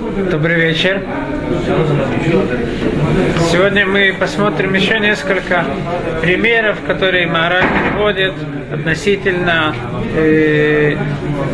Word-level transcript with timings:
Добрый 0.00 0.54
вечер. 0.54 1.02
Сегодня 3.52 3.84
мы 3.84 4.16
посмотрим 4.18 4.72
еще 4.72 4.98
несколько 4.98 5.66
примеров, 6.22 6.78
которые 6.86 7.26
Мара 7.26 7.60
приводит 7.82 8.32
относительно, 8.72 9.74
э, 10.16 10.96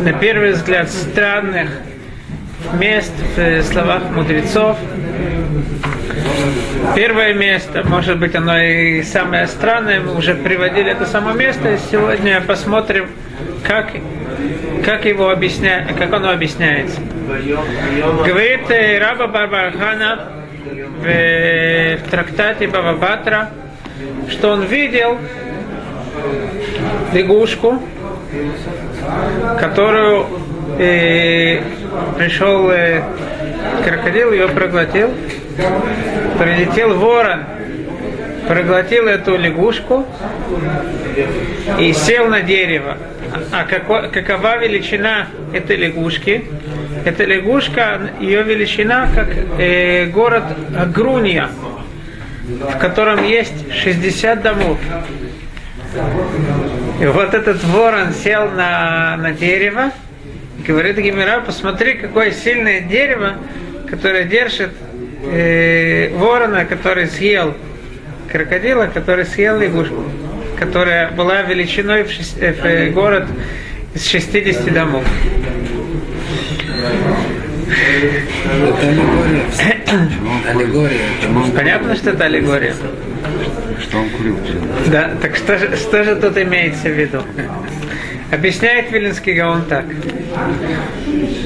на 0.01 0.13
первый 0.13 0.53
взгляд, 0.53 0.89
странных 0.89 1.71
мест 2.79 3.11
в 3.35 3.63
словах 3.63 4.03
мудрецов. 4.11 4.77
Первое 6.95 7.33
место, 7.33 7.83
может 7.85 8.17
быть, 8.17 8.33
оно 8.33 8.57
и 8.57 9.03
самое 9.03 9.47
странное, 9.47 9.99
мы 9.99 10.15
уже 10.15 10.35
приводили 10.35 10.89
это 10.91 11.05
само 11.05 11.33
место, 11.33 11.73
и 11.73 11.77
сегодня 11.91 12.39
посмотрим, 12.39 13.09
как, 13.63 13.91
как 14.83 15.05
его 15.05 15.29
объясня, 15.29 15.85
как 15.97 16.13
оно 16.13 16.31
объясняется. 16.31 16.99
Говорит 18.25 18.69
э, 18.69 18.99
Раба 18.99 19.27
Барбархана 19.27 20.31
в, 21.01 21.97
в 21.97 22.09
трактате 22.09 22.67
Бабабатра, 22.67 23.49
что 24.29 24.51
он 24.51 24.63
видел 24.63 25.17
лягушку, 27.13 27.81
которую 29.59 30.25
э, 30.79 31.61
пришел 32.17 32.69
э, 32.69 33.01
крокодил, 33.83 34.31
ее 34.31 34.47
проглотил, 34.49 35.09
прилетел 36.39 36.93
ворон, 36.95 37.43
проглотил 38.47 39.07
эту 39.07 39.37
лягушку 39.37 40.05
и 41.79 41.93
сел 41.93 42.27
на 42.27 42.41
дерево. 42.41 42.97
А 43.57 43.63
како, 43.65 44.03
какова 44.13 44.57
величина 44.57 45.29
этой 45.51 45.77
лягушки? 45.77 46.43
Эта 47.05 47.23
лягушка, 47.25 48.11
ее 48.19 48.43
величина 48.43 49.09
как 49.15 49.29
э, 49.57 50.05
город 50.05 50.43
Агруния, 50.77 51.49
в 52.43 52.77
котором 52.77 53.23
есть 53.23 53.73
60 53.73 54.41
домов. 54.43 54.77
И 57.01 57.05
вот 57.07 57.33
этот 57.33 57.63
ворон 57.63 58.13
сел 58.13 58.51
на, 58.51 59.17
на 59.17 59.31
дерево, 59.31 59.91
говорит 60.67 60.97
Гимера, 60.99 61.39
посмотри, 61.39 61.95
какое 61.95 62.29
сильное 62.29 62.81
дерево, 62.81 63.37
которое 63.89 64.25
держит 64.25 64.73
э, 65.23 66.15
ворона, 66.15 66.65
который 66.65 67.07
съел 67.07 67.55
крокодила, 68.31 68.85
который 68.85 69.25
съел 69.25 69.57
лягушку, 69.57 70.03
которая 70.57 71.11
была 71.11 71.41
величиной 71.43 72.03
в, 72.03 72.11
шесть, 72.11 72.37
э, 72.39 72.53
в 72.53 72.65
э, 72.65 72.89
город 72.89 73.27
из 73.93 74.07
60 74.07 74.73
домов. 74.73 75.03
Это 78.47 78.89
аллегория. 78.89 79.45
Аллегория. 80.49 81.53
Понятно, 81.55 81.95
что 81.95 82.11
это 82.11 82.25
аллегория? 82.25 82.73
Что 83.81 83.99
он 83.99 84.09
курил 84.09 84.37
все. 84.43 84.89
Да, 84.91 85.11
так 85.21 85.35
что 85.35 85.57
же, 85.57 85.75
что 85.75 86.03
же 86.03 86.15
тут 86.15 86.37
имеется 86.37 86.89
в 86.89 86.93
виду? 86.93 87.21
Объясняет 88.31 88.91
Вилинский 88.91 89.33
Гаон 89.33 89.63
так. 89.65 89.85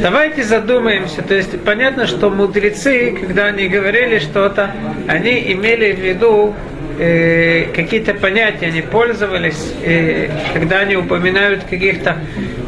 Давайте 0.01 0.43
задумаемся. 0.43 1.21
То 1.21 1.35
есть 1.35 1.59
понятно, 1.61 2.07
что 2.07 2.29
мудрецы, 2.29 3.15
когда 3.19 3.45
они 3.47 3.67
говорили 3.67 4.19
что-то, 4.19 4.71
они 5.07 5.51
имели 5.53 5.91
в 5.91 5.99
виду 5.99 6.55
э, 7.01 7.65
какие-то 7.75 8.13
понятия, 8.13 8.67
они 8.67 8.81
пользовались, 8.81 9.73
э, 9.83 10.29
когда 10.53 10.79
они 10.79 10.95
упоминают 10.95 11.63
каких-то 11.63 12.17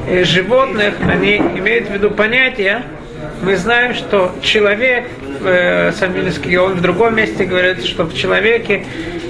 э, 0.08 0.24
животных, 0.24 0.96
они 1.08 1.38
имеют 1.38 1.88
в 1.88 1.94
виду 1.94 2.10
понятия. 2.10 2.82
Мы 3.44 3.56
знаем, 3.58 3.94
что 3.94 4.36
человек, 4.42 5.06
э, 5.44 5.92
сам 5.92 6.14
Вилинский 6.14 6.56
Гаон 6.56 6.74
в 6.74 6.82
другом 6.82 7.16
месте 7.16 7.46
говорит, 7.46 7.86
что 7.86 8.06
в 8.06 8.16
человеке 8.16 8.86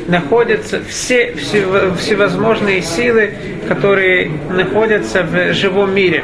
находятся 0.07 0.81
все, 0.83 1.33
все 1.35 1.93
всевозможные 1.97 2.81
силы, 2.81 3.33
которые 3.67 4.31
находятся 4.49 5.23
в 5.23 5.53
живом 5.53 5.93
мире. 5.93 6.23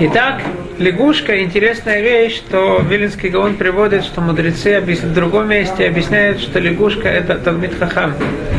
Итак, 0.00 0.42
лягушка 0.78 1.42
интересная 1.42 2.00
вещь, 2.00 2.36
что 2.36 2.80
Вилинский 2.88 3.28
Гаон 3.28 3.56
приводит, 3.56 4.04
что 4.04 4.20
мудрецы 4.20 4.80
в 4.80 5.14
другом 5.14 5.48
месте 5.48 5.86
объясняют, 5.86 6.40
что 6.40 6.58
лягушка 6.58 7.08
это 7.08 7.36
Талмит 7.36 7.78
Хахам, 7.78 8.14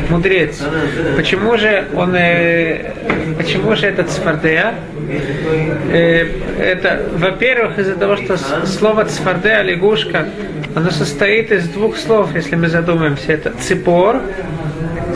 мудрец. 0.10 0.62
Почему 1.16 1.58
же 1.58 1.86
он, 1.96 2.16
э, 2.16 2.94
почему 3.38 3.76
же 3.76 3.88
это 3.88 4.04
цфардея? 4.04 4.76
Э, 5.92 6.28
это, 6.60 7.06
во-первых, 7.14 7.80
из-за 7.80 7.96
того, 7.96 8.18
что 8.18 8.38
слово 8.66 9.06
цфардея, 9.06 9.62
лягушка, 9.62 10.28
оно 10.76 10.92
состоит 10.92 11.52
из 11.52 11.68
двух 11.68 11.98
слов, 11.98 12.34
если 12.36 12.56
мы 12.56 12.68
задумаемся. 12.68 13.34
Это 13.34 13.52
ципор, 13.60 14.22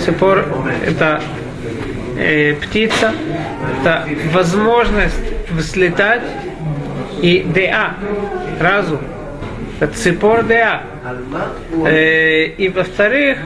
ципор 0.03 0.45
это 0.85 1.21
э, 2.17 2.53
птица, 2.55 3.13
это 3.81 4.07
возможность 4.33 5.15
взлетать, 5.51 6.21
и 7.21 7.45
деа, 7.53 7.93
разум. 8.59 8.99
Это 9.79 9.93
ципор 9.93 10.43
деа. 10.43 10.81
Э, 11.85 12.45
и 12.45 12.69
во-вторых, 12.69 13.39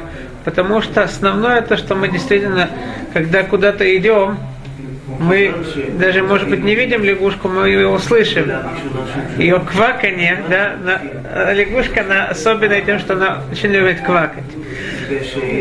потому 0.46 0.82
что 0.82 1.04
основное 1.04 1.62
то, 1.62 1.78
что 1.78 1.96
мы 1.96 2.08
действительно, 2.08 2.70
когда 3.14 3.44
куда-то 3.44 3.98
идем, 3.98 4.38
мы 5.20 5.54
даже, 6.00 6.24
может 6.24 6.50
быть, 6.50 6.64
не 6.64 6.74
видим 6.74 7.04
лягушку, 7.04 7.48
мы 7.48 7.68
ее 7.68 7.90
услышим. 7.90 8.52
Ее 9.38 9.60
кваканье, 9.60 10.44
да, 10.50 10.76
на, 10.84 11.54
лягушка 11.54 12.02
она 12.02 12.28
особенная 12.28 12.82
тем, 12.82 12.98
что 13.00 13.14
она 13.14 13.42
очень 13.52 13.70
любит 13.70 14.02
квакать. 14.02 14.44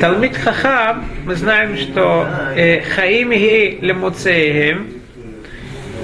Талмит 0.00 0.36
Хахам, 0.36 1.04
мы 1.24 1.34
знаем, 1.34 1.76
что 1.76 2.26
э, 2.54 2.80
Хаим 2.82 3.32
и 3.32 3.78
Лемуцеем, 3.80 4.99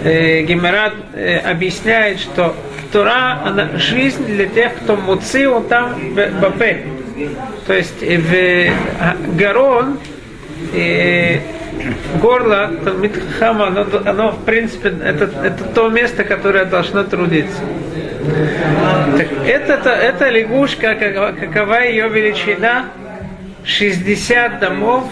э, 0.05 0.43
Гемерат 0.43 0.95
э, 1.15 1.39
объясняет, 1.39 2.21
что 2.21 2.55
Тора, 2.93 3.41
она 3.45 3.71
жизнь 3.77 4.27
для 4.27 4.47
тех, 4.47 4.75
кто 4.77 4.97
муци, 4.97 5.49
он 5.49 5.65
там 5.69 5.95
Бапе. 6.41 6.85
То 7.67 7.75
есть 7.75 8.01
в 8.01 9.37
Гарон, 9.37 9.99
горло 12.21 12.71
Митхама, 12.99 13.69
оно, 13.69 13.87
оно 14.05 14.31
в 14.33 14.45
принципе, 14.45 14.95
это, 15.05 15.31
это 15.43 15.65
то 15.75 15.89
место, 15.89 16.25
которое 16.25 16.65
должно 16.65 17.05
трудиться. 17.05 17.61
Так 19.17 19.29
это, 19.47 19.91
это 19.91 20.29
лягушка, 20.29 20.95
какова 20.95 21.83
ее 21.83 22.09
величина, 22.09 22.87
60 23.67 24.61
домов, 24.61 25.11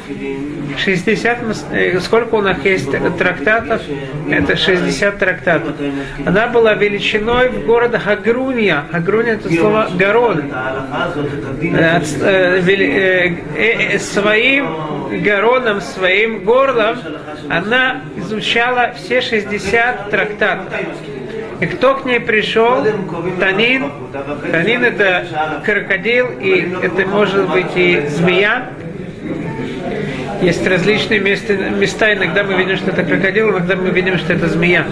60, 0.79 1.39
э, 1.73 1.99
сколько 2.01 2.37
у 2.37 2.41
нас 2.41 2.57
есть 2.65 2.89
трактатов? 3.19 3.83
Это 4.31 4.57
60 4.57 5.19
трактатов. 5.19 5.75
Она 6.25 6.47
была 6.47 6.75
величиной 6.75 7.49
в 7.49 7.67
города 7.67 7.99
Хагруния. 7.99 8.85
Хагруния 8.93 9.35
это 9.35 9.53
слово 9.53 9.89
город. 9.99 10.45
Э, 11.63 12.01
э, 13.57 13.99
своим 13.99 14.67
гороном, 15.25 15.81
своим 15.81 16.45
горлом 16.45 16.99
она 17.51 18.03
изучала 18.17 18.93
все 18.97 19.21
60 19.21 20.11
трактатов. 20.11 20.73
И 21.61 21.67
кто 21.67 21.95
к 21.95 22.05
ней 22.05 22.21
пришел? 22.21 22.85
Танин. 23.39 23.91
Танин 24.51 24.85
это 24.85 25.63
крокодил, 25.65 26.27
и 26.41 26.75
это 26.83 27.07
может 27.07 27.49
быть 27.51 27.77
и 27.77 28.03
змея. 28.09 28.71
Есть 30.43 30.67
различные 30.67 31.21
места, 31.21 31.55
места, 31.55 32.13
иногда 32.13 32.43
мы 32.43 32.55
видим, 32.55 32.77
что 32.77 32.91
это 32.91 33.03
крокодил, 33.03 33.51
иногда 33.51 33.77
мы 33.77 33.91
видим, 33.91 34.19
что 34.19 34.33
это 34.35 34.49
змея. 34.49 34.85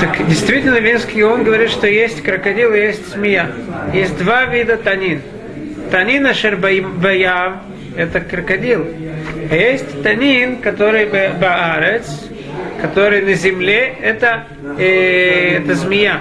Так 0.00 0.26
действительно, 0.26 0.78
Венский 0.78 1.22
он 1.22 1.44
говорит, 1.44 1.70
что 1.70 1.86
есть 1.86 2.22
крокодил 2.22 2.72
и 2.74 2.80
есть 2.80 3.12
змея. 3.12 3.50
Есть 3.92 4.16
два 4.18 4.46
вида 4.46 4.76
танин. 4.76 5.20
Танин 5.90 6.26
ашербаям– 6.26 7.60
это 7.96 8.20
крокодил. 8.20 8.86
А 9.50 9.54
есть 9.54 10.02
танин, 10.02 10.56
который 10.56 11.06
баарец, 11.06 12.06
который 12.82 13.22
на 13.22 13.34
земле, 13.34 13.94
это, 14.02 14.44
э, 14.78 15.58
это 15.58 15.74
змея. 15.74 16.20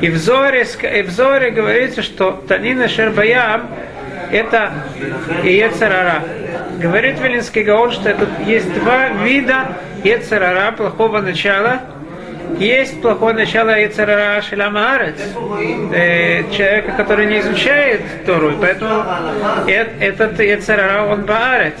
И 0.00 0.08
в 0.08 0.16
Зоре, 0.16 0.64
и 0.96 1.02
в 1.02 1.10
Зоре 1.10 1.50
говорится, 1.50 2.02
что 2.02 2.32
Танина 2.48 2.88
Шербаям 2.88 3.68
это 4.30 4.72
Ецарара. 5.42 6.22
Говорит 6.80 7.18
Велинский 7.20 7.64
Гаон, 7.64 7.90
что 7.92 8.10
это 8.10 8.26
есть 8.46 8.72
два 8.74 9.08
вида 9.08 9.76
Ецарара, 10.04 10.72
плохого 10.72 11.20
начала. 11.20 11.80
Есть 12.58 13.02
плохое 13.02 13.34
начало 13.34 13.78
Ецарара 13.78 14.40
Шеламаарец, 14.42 15.16
э, 15.92 16.50
человека, 16.50 16.92
который 16.96 17.26
не 17.26 17.40
изучает 17.40 18.00
Тору, 18.24 18.54
поэтому 18.60 19.04
этот 19.66 20.40
Ецарара, 20.40 21.04
он 21.04 21.26
Баарец. 21.26 21.74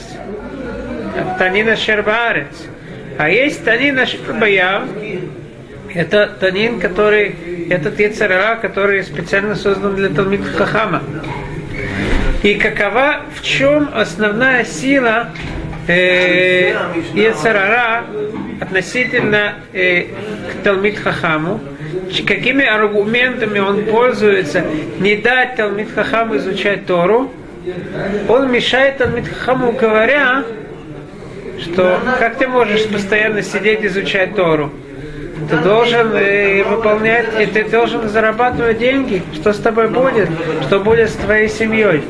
Танина 1.38 1.74
Шербаарец. 1.74 2.68
А 3.18 3.28
есть 3.28 3.64
Танина 3.64 4.06
Шербаям, 4.06 4.88
Это 5.92 6.28
танин, 6.38 6.78
который, 6.78 7.34
этот 7.68 7.98
Ецарара, 7.98 8.56
который 8.56 9.02
специально 9.02 9.56
создан 9.56 9.96
для 9.96 10.08
Талмит 10.10 10.44
Хахама. 10.44 11.02
И 12.44 12.54
какова, 12.54 13.22
в 13.34 13.42
чем 13.42 13.90
основная 13.92 14.64
сила 14.64 15.30
э, 15.88 16.74
Ецарара 17.14 18.04
относительно 18.60 19.54
э, 19.72 20.02
к 20.02 20.62
Талмит 20.62 20.98
Хахаму? 20.98 21.60
Какими 22.24 22.64
аргументами 22.64 23.58
он 23.58 23.84
пользуется 23.86 24.62
не 25.00 25.16
дать 25.16 25.56
Талмит 25.56 25.92
Хахаму 25.92 26.36
изучать 26.36 26.86
Тору? 26.86 27.32
Он 28.28 28.52
мешает 28.52 28.98
Талмит 28.98 29.26
Хахаму, 29.26 29.72
говоря, 29.72 30.44
что 31.60 32.00
как 32.18 32.36
ты 32.36 32.46
можешь 32.48 32.86
постоянно 32.86 33.42
сидеть 33.42 33.84
изучать 33.84 34.34
Тору? 34.34 34.70
Ты 35.48 35.56
должен 35.58 36.12
э, 36.14 36.64
выполнять, 36.64 37.26
и 37.40 37.46
ты 37.46 37.64
должен 37.64 38.08
зарабатывать 38.08 38.78
деньги. 38.78 39.22
Что 39.34 39.52
с 39.52 39.58
тобой 39.58 39.88
будет? 39.88 40.28
Что 40.62 40.80
будет 40.80 41.10
с 41.10 41.14
твоей 41.14 41.48
семьей? 41.48 42.02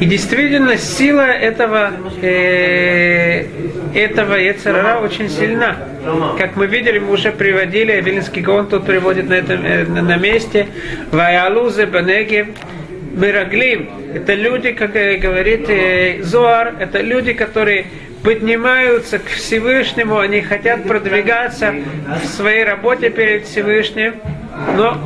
И 0.00 0.06
действительно, 0.06 0.76
сила 0.76 1.22
этого, 1.22 1.92
э, 2.20 3.46
этого 3.94 4.34
Ецарара 4.34 5.00
очень 5.00 5.28
сильна. 5.28 5.76
Как 6.38 6.56
мы 6.56 6.66
видели, 6.66 6.98
мы 6.98 7.12
уже 7.12 7.32
приводили, 7.32 8.00
Вилинский 8.00 8.42
Гон 8.42 8.66
тут 8.66 8.86
приводит 8.86 9.28
на, 9.28 9.34
этом, 9.34 9.64
э, 9.64 9.84
на 9.84 10.16
месте, 10.16 10.66
Ваялузе 11.10 11.86
Бенеге, 11.86 12.48
Мираглим. 13.14 13.88
Это 14.14 14.34
люди, 14.34 14.72
как 14.72 14.92
говорит 14.92 15.66
э, 15.68 16.22
Зоар, 16.22 16.74
это 16.80 17.00
люди, 17.00 17.32
которые 17.32 17.86
поднимаются 18.24 19.18
к 19.18 19.26
Всевышнему, 19.26 20.18
они 20.18 20.40
хотят 20.40 20.84
продвигаться 20.84 21.74
в 22.22 22.26
своей 22.26 22.64
работе 22.64 23.10
перед 23.10 23.46
Всевышним, 23.46 24.14
но 24.76 24.98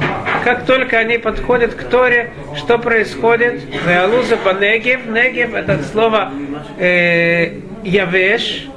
как 0.44 0.64
только 0.64 0.98
они 0.98 1.18
подходят 1.18 1.74
к 1.74 1.82
Торе, 1.84 2.30
что 2.56 2.78
происходит? 2.78 3.62
Веалуза 3.86 4.36
банегев, 4.36 5.06
негев, 5.06 5.52
это 5.54 5.82
слово 5.82 6.32
э, 6.78 7.54
явеш, 7.82 8.68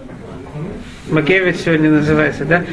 Макевич 1.11 1.57
сегодня 1.57 1.91
называется, 1.91 2.45
да? 2.45 2.63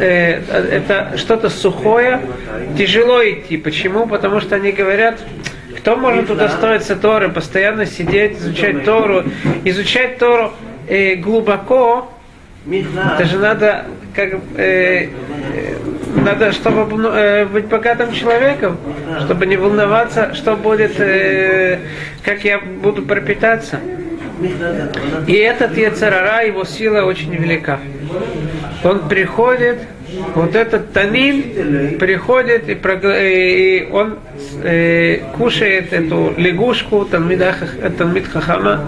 Э, 0.00 0.40
это 0.50 1.16
что-то 1.16 1.48
сухое, 1.48 2.22
тяжело 2.76 3.22
идти. 3.22 3.56
Почему? 3.56 4.06
Потому 4.06 4.40
что 4.40 4.56
они 4.56 4.72
говорят, 4.72 5.20
кто 5.78 5.96
может 5.96 6.30
удостоиться 6.30 6.96
Торы, 6.96 7.28
постоянно 7.28 7.86
сидеть, 7.86 8.38
изучать 8.38 8.84
Тору, 8.84 9.24
изучать 9.64 10.18
Тору 10.18 10.52
э, 10.88 11.16
глубоко, 11.16 12.10
это 12.66 13.24
же 13.26 13.38
надо, 13.38 13.84
как, 14.14 14.38
э, 14.56 15.08
надо, 16.16 16.52
чтобы 16.52 17.08
э, 17.08 17.44
быть 17.46 17.66
богатым 17.66 18.12
человеком, 18.12 18.78
чтобы 19.24 19.46
не 19.46 19.56
волноваться, 19.56 20.34
что 20.34 20.56
будет, 20.56 20.98
э, 20.98 21.78
как 22.24 22.44
я 22.44 22.58
буду 22.58 23.02
пропитаться. 23.02 23.80
И 25.26 25.32
этот 25.34 25.76
Ецарара, 25.76 26.44
его 26.44 26.64
сила 26.64 27.02
очень 27.02 27.34
велика. 27.34 27.78
Он 28.82 29.08
приходит, 29.08 29.78
вот 30.34 30.54
этот 30.54 30.92
танин 30.92 31.98
приходит 31.98 32.68
и, 32.68 32.74
и 32.74 33.88
он 33.90 34.18
э, 34.62 35.18
кушает 35.36 35.92
эту 35.92 36.34
лягушку, 36.36 37.04
Талмид 37.04 38.28
Хахама, 38.28 38.84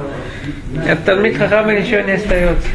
от 0.88 1.04
Талмит 1.04 1.36
Хахама 1.36 1.74
ничего 1.74 2.00
не 2.00 2.12
остается. 2.12 2.68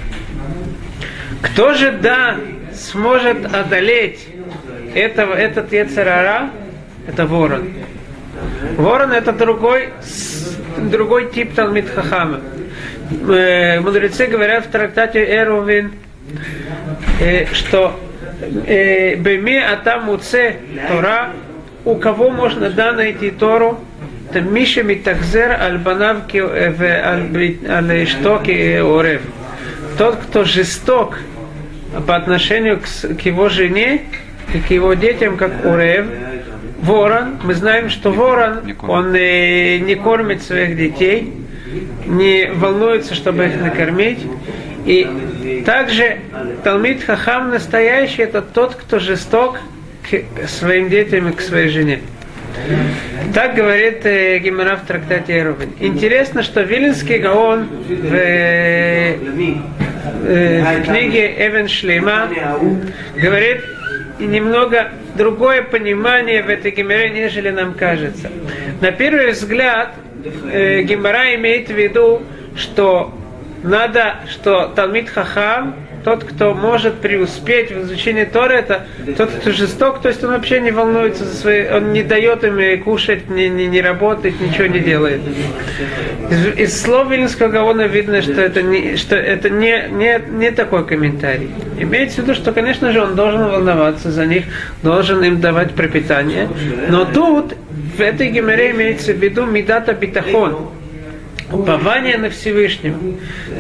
Кто 1.42 1.74
же, 1.74 1.92
да, 1.92 2.36
сможет 2.74 3.54
одолеть 3.54 4.28
этого, 4.94 5.34
этот 5.34 5.72
Ецарара? 5.72 6.50
Это 7.08 7.26
ворон. 7.26 7.70
Ворон 8.78 9.12
это 9.12 9.32
другой, 9.32 9.90
другой 10.78 11.32
тип 11.32 11.54
Талмит 11.56 11.90
Хахама. 11.90 12.42
Э, 13.28 13.80
мудрецы 13.82 14.28
говорят 14.28 14.66
в 14.66 14.70
трактате 14.70 15.24
Эрувин, 15.24 15.94
э, 17.20 17.46
что 17.54 18.00
э, 18.66 19.16
Беми 19.16 19.58
Атам 19.58 20.10
Уце 20.10 20.58
Тора, 20.88 21.32
у 21.84 21.96
кого 21.96 22.30
можно 22.30 22.70
да 22.70 22.94
найти 22.94 23.32
Тору, 23.32 23.80
это 24.32 24.40
Миша 24.40 24.82
Митахзер 24.82 25.52
Аль-Банав 25.52 26.34
Аль-Ишток 26.34 28.48
и 28.48 28.76
Орев. 28.76 29.22
Тот, 29.98 30.16
кто 30.16 30.46
жесток 30.46 31.18
по 32.08 32.16
отношению 32.16 32.80
к, 32.80 33.18
к 33.18 33.26
его 33.26 33.50
жене 33.50 34.04
и 34.54 34.60
к 34.60 34.72
его 34.72 34.94
детям, 34.94 35.36
как 35.36 35.66
Урев, 35.66 36.06
ворон, 36.80 37.40
мы 37.44 37.54
знаем, 37.54 37.90
что 37.90 38.12
ворон, 38.12 38.74
он 38.84 39.12
не 39.12 39.96
кормит 39.96 40.44
своих 40.44 40.78
детей, 40.78 41.34
не 42.06 42.50
волнуется, 42.54 43.16
чтобы 43.16 43.48
их 43.48 43.60
накормить. 43.60 44.20
И 44.86 45.64
также 45.66 46.20
Талмит 46.64 47.04
Хахам 47.04 47.50
настоящий, 47.50 48.22
это 48.22 48.42
тот, 48.42 48.76
кто 48.76 48.98
жесток 48.98 49.60
к 50.10 50.48
своим 50.48 50.90
детям 50.90 51.28
и 51.28 51.34
к 51.34 51.42
своей 51.42 51.68
жене. 51.68 52.00
Так 53.34 53.56
говорит 53.56 54.06
э, 54.06 54.40
Гимара 54.40 54.76
в 54.76 54.86
трактате 54.86 55.40
Эрувин. 55.40 55.74
Интересно, 55.80 56.44
что 56.44 56.62
Вилинский 56.62 57.18
Гаон 57.20 57.68
в, 57.88 58.14
э, 58.14 59.16
э, 60.26 60.82
в 60.82 60.84
книге 60.84 61.34
Эвен 61.38 61.68
Шлейма 61.68 62.30
говорит 63.16 63.64
немного 64.20 64.92
другое 65.16 65.64
понимание 65.64 66.44
в 66.44 66.50
этой 66.50 66.72
Гимаре, 66.72 67.10
нежели 67.10 67.50
нам 67.50 67.74
кажется. 67.74 68.30
На 68.82 68.92
первый 68.92 69.32
взгляд 69.32 69.96
э, 70.52 70.82
Гимара 70.82 71.36
имеет 71.36 71.70
в 71.70 71.74
виду, 71.74 72.22
что 72.56 73.14
надо, 73.64 74.16
что 74.30 74.68
Талмит 74.76 75.10
Хахам 75.10 75.76
тот, 76.04 76.24
кто 76.24 76.54
может 76.54 76.96
преуспеть 76.96 77.72
в 77.72 77.82
изучении 77.84 78.24
Торы, 78.24 78.56
это 78.56 78.86
тот, 79.18 79.30
кто 79.32 79.52
жесток, 79.52 80.02
то 80.02 80.10
есть 80.10 80.24
он 80.24 80.32
вообще 80.32 80.60
не 80.62 80.72
волнуется 80.72 81.26
за 81.26 81.36
свои, 81.36 81.68
он 81.70 81.94
не 81.94 82.04
дает 82.04 82.44
им 82.44 82.84
кушать, 82.84 83.30
не, 83.30 83.50
не, 83.50 83.68
не 83.68 83.82
работать, 83.82 84.40
ничего 84.40 84.68
не 84.68 84.80
делает. 84.80 85.22
Из, 86.30 86.58
из 86.58 86.82
слов 86.82 87.10
Вильнского 87.10 87.50
Гаона 87.50 87.84
видно, 87.84 88.22
что 88.22 88.42
это, 88.42 88.62
не, 88.62 88.96
что 88.96 89.16
это 89.16 89.50
не, 89.50 89.88
не, 89.92 90.22
не 90.30 90.52
такой 90.52 90.86
комментарий. 90.86 91.50
Имеется 91.80 92.22
в 92.22 92.24
виду, 92.24 92.36
что, 92.36 92.52
конечно 92.52 92.92
же, 92.92 93.02
он 93.02 93.16
должен 93.16 93.44
волноваться 93.44 94.12
за 94.12 94.26
них, 94.26 94.46
должен 94.84 95.24
им 95.24 95.42
давать 95.42 95.74
пропитание, 95.74 96.48
но 96.90 97.06
тут 97.06 97.56
в 97.96 98.02
этой 98.02 98.30
геморе 98.30 98.72
имеется 98.72 99.14
в 99.14 99.18
виду 99.18 99.46
медата 99.46 99.94
битахон, 99.94 100.70
упование 101.52 102.18
на 102.18 102.30
Всевышнего. 102.30 102.98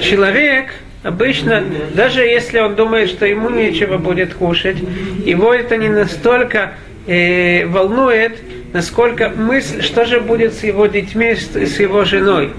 Человек, 0.01 0.71
Обычно, 1.03 1.63
даже 1.95 2.21
если 2.21 2.59
он 2.59 2.75
думает, 2.75 3.09
что 3.09 3.25
ему 3.25 3.49
нечего 3.49 3.97
будет 3.97 4.35
кушать, 4.35 4.77
его 5.25 5.51
это 5.51 5.77
не 5.77 5.89
настолько 5.89 6.73
э, 7.07 7.65
волнует, 7.65 8.37
насколько 8.71 9.29
мысль, 9.29 9.81
что 9.81 10.05
же 10.05 10.19
будет 10.19 10.53
с 10.53 10.63
его 10.63 10.85
детьми, 10.85 11.33
с, 11.33 11.55
с 11.55 11.79
его 11.79 12.05
женой. 12.05 12.51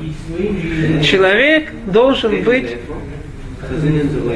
Человек 1.05 1.71
должен 1.87 2.43
быть 2.43 2.77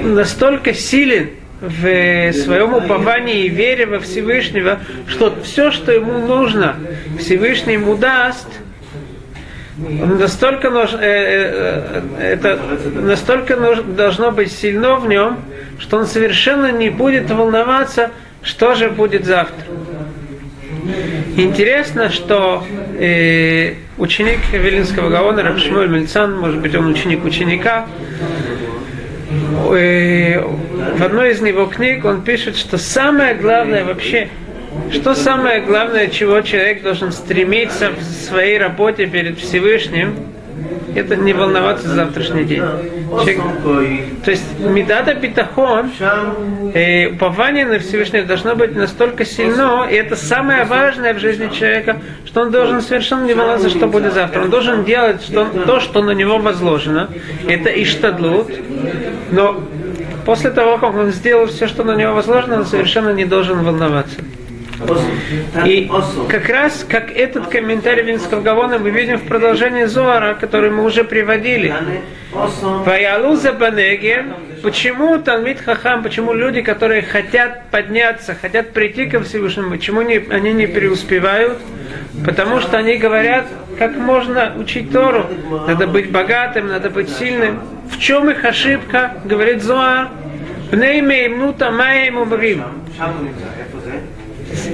настолько 0.04 0.72
силен 0.72 1.30
в 1.60 2.32
своем 2.32 2.74
уповании 2.74 3.46
и 3.46 3.48
вере 3.48 3.86
во 3.86 3.98
Всевышнего, 3.98 4.78
что 5.08 5.36
все, 5.42 5.72
что 5.72 5.90
ему 5.90 6.18
нужно, 6.18 6.76
Всевышний 7.18 7.72
ему 7.72 7.96
даст– 7.96 8.46
настолько 9.78 10.70
нужно, 10.70 10.98
э, 10.98 11.02
э, 11.02 12.02
э, 12.18 12.32
это 12.32 12.58
настолько 12.94 13.56
нужно, 13.56 13.82
должно 13.82 14.30
быть 14.30 14.52
сильно 14.52 14.96
в 14.96 15.06
нем, 15.06 15.38
что 15.78 15.98
он 15.98 16.06
совершенно 16.06 16.72
не 16.72 16.90
будет 16.90 17.30
волноваться, 17.30 18.10
что 18.42 18.74
же 18.74 18.88
будет 18.88 19.24
завтра. 19.24 19.64
Интересно, 21.36 22.10
что 22.10 22.64
э, 22.98 23.74
ученик 23.98 24.38
Велинского 24.52 25.10
Гаона, 25.10 25.42
Рабшмуэль 25.42 25.88
Мельцан, 25.88 26.36
может 26.36 26.60
быть, 26.60 26.74
он 26.74 26.86
ученик 26.86 27.24
ученика, 27.24 27.86
э, 29.72 30.40
в 30.40 31.02
одной 31.02 31.32
из 31.32 31.42
его 31.42 31.66
книг 31.66 32.04
он 32.04 32.22
пишет, 32.22 32.56
что 32.56 32.78
самое 32.78 33.34
главное 33.34 33.84
вообще 33.84 34.28
что 34.90 35.14
самое 35.14 35.60
главное, 35.60 36.08
чего 36.08 36.40
человек 36.40 36.82
должен 36.82 37.12
стремиться 37.12 37.90
в 37.90 38.02
своей 38.02 38.58
работе 38.58 39.06
перед 39.06 39.38
Всевышним, 39.38 40.14
это 40.94 41.16
не 41.16 41.32
волноваться 41.32 41.88
за 41.88 41.94
завтрашний 41.94 42.44
день. 42.44 42.62
Человек, 43.10 43.42
то 44.24 44.30
есть 44.30 44.58
медата 44.58 45.14
питахон, 45.14 45.90
э, 46.72 47.08
упование 47.08 47.66
на 47.66 47.78
Всевышнего 47.78 48.24
должно 48.24 48.56
быть 48.56 48.74
настолько 48.74 49.24
сильно, 49.24 49.86
и 49.90 49.94
это 49.94 50.16
самое 50.16 50.64
важное 50.64 51.12
в 51.12 51.18
жизни 51.18 51.48
человека, 51.48 52.00
что 52.24 52.42
он 52.42 52.50
должен 52.50 52.80
совершенно 52.80 53.26
не 53.26 53.34
волноваться, 53.34 53.68
что 53.68 53.86
будет 53.86 54.14
завтра. 54.14 54.42
Он 54.42 54.50
должен 54.50 54.84
делать 54.84 55.22
что, 55.22 55.44
то, 55.66 55.80
что 55.80 56.02
на 56.02 56.12
него 56.12 56.38
возложено. 56.38 57.10
Это 57.46 57.70
иштадлут, 57.82 58.50
но 59.30 59.62
после 60.24 60.50
того, 60.50 60.78
как 60.78 60.94
он 60.94 61.10
сделал 61.10 61.46
все, 61.46 61.66
что 61.66 61.84
на 61.84 61.94
него 61.94 62.14
возложено, 62.14 62.56
он 62.56 62.66
совершенно 62.66 63.10
не 63.10 63.26
должен 63.26 63.62
волноваться. 63.62 64.16
И 65.64 65.90
как 66.28 66.48
раз, 66.48 66.84
как 66.88 67.10
этот 67.10 67.48
комментарий 67.48 68.02
Винского 68.02 68.40
Гавона 68.40 68.78
мы 68.78 68.90
видим 68.90 69.18
в 69.18 69.22
продолжении 69.22 69.84
Зоара, 69.84 70.34
который 70.34 70.70
мы 70.70 70.84
уже 70.84 71.04
приводили. 71.04 71.74
Ваялуза 72.32 73.52
Банеге, 73.52 74.24
почему 74.62 75.18
Талмит 75.18 75.60
Хахам, 75.60 76.02
почему 76.02 76.34
люди, 76.34 76.60
которые 76.60 77.02
хотят 77.02 77.70
подняться, 77.70 78.34
хотят 78.34 78.72
прийти 78.72 79.06
ко 79.06 79.20
Всевышнему, 79.22 79.70
почему 79.70 80.02
не, 80.02 80.16
они 80.30 80.52
не 80.52 80.66
преуспевают? 80.66 81.58
Потому 82.24 82.60
что 82.60 82.78
они 82.78 82.96
говорят, 82.96 83.46
как 83.78 83.96
можно 83.96 84.52
учить 84.58 84.90
Тору. 84.90 85.26
Надо 85.66 85.86
быть 85.86 86.10
богатым, 86.10 86.68
надо 86.68 86.90
быть 86.90 87.08
сильным. 87.10 87.60
В 87.90 87.98
чем 87.98 88.30
их 88.30 88.44
ошибка, 88.44 89.14
говорит 89.24 89.62
Зоар? 89.62 90.08
Пнеймеймнута 90.70 91.70
маем 91.70 92.18
умрим 92.18 92.64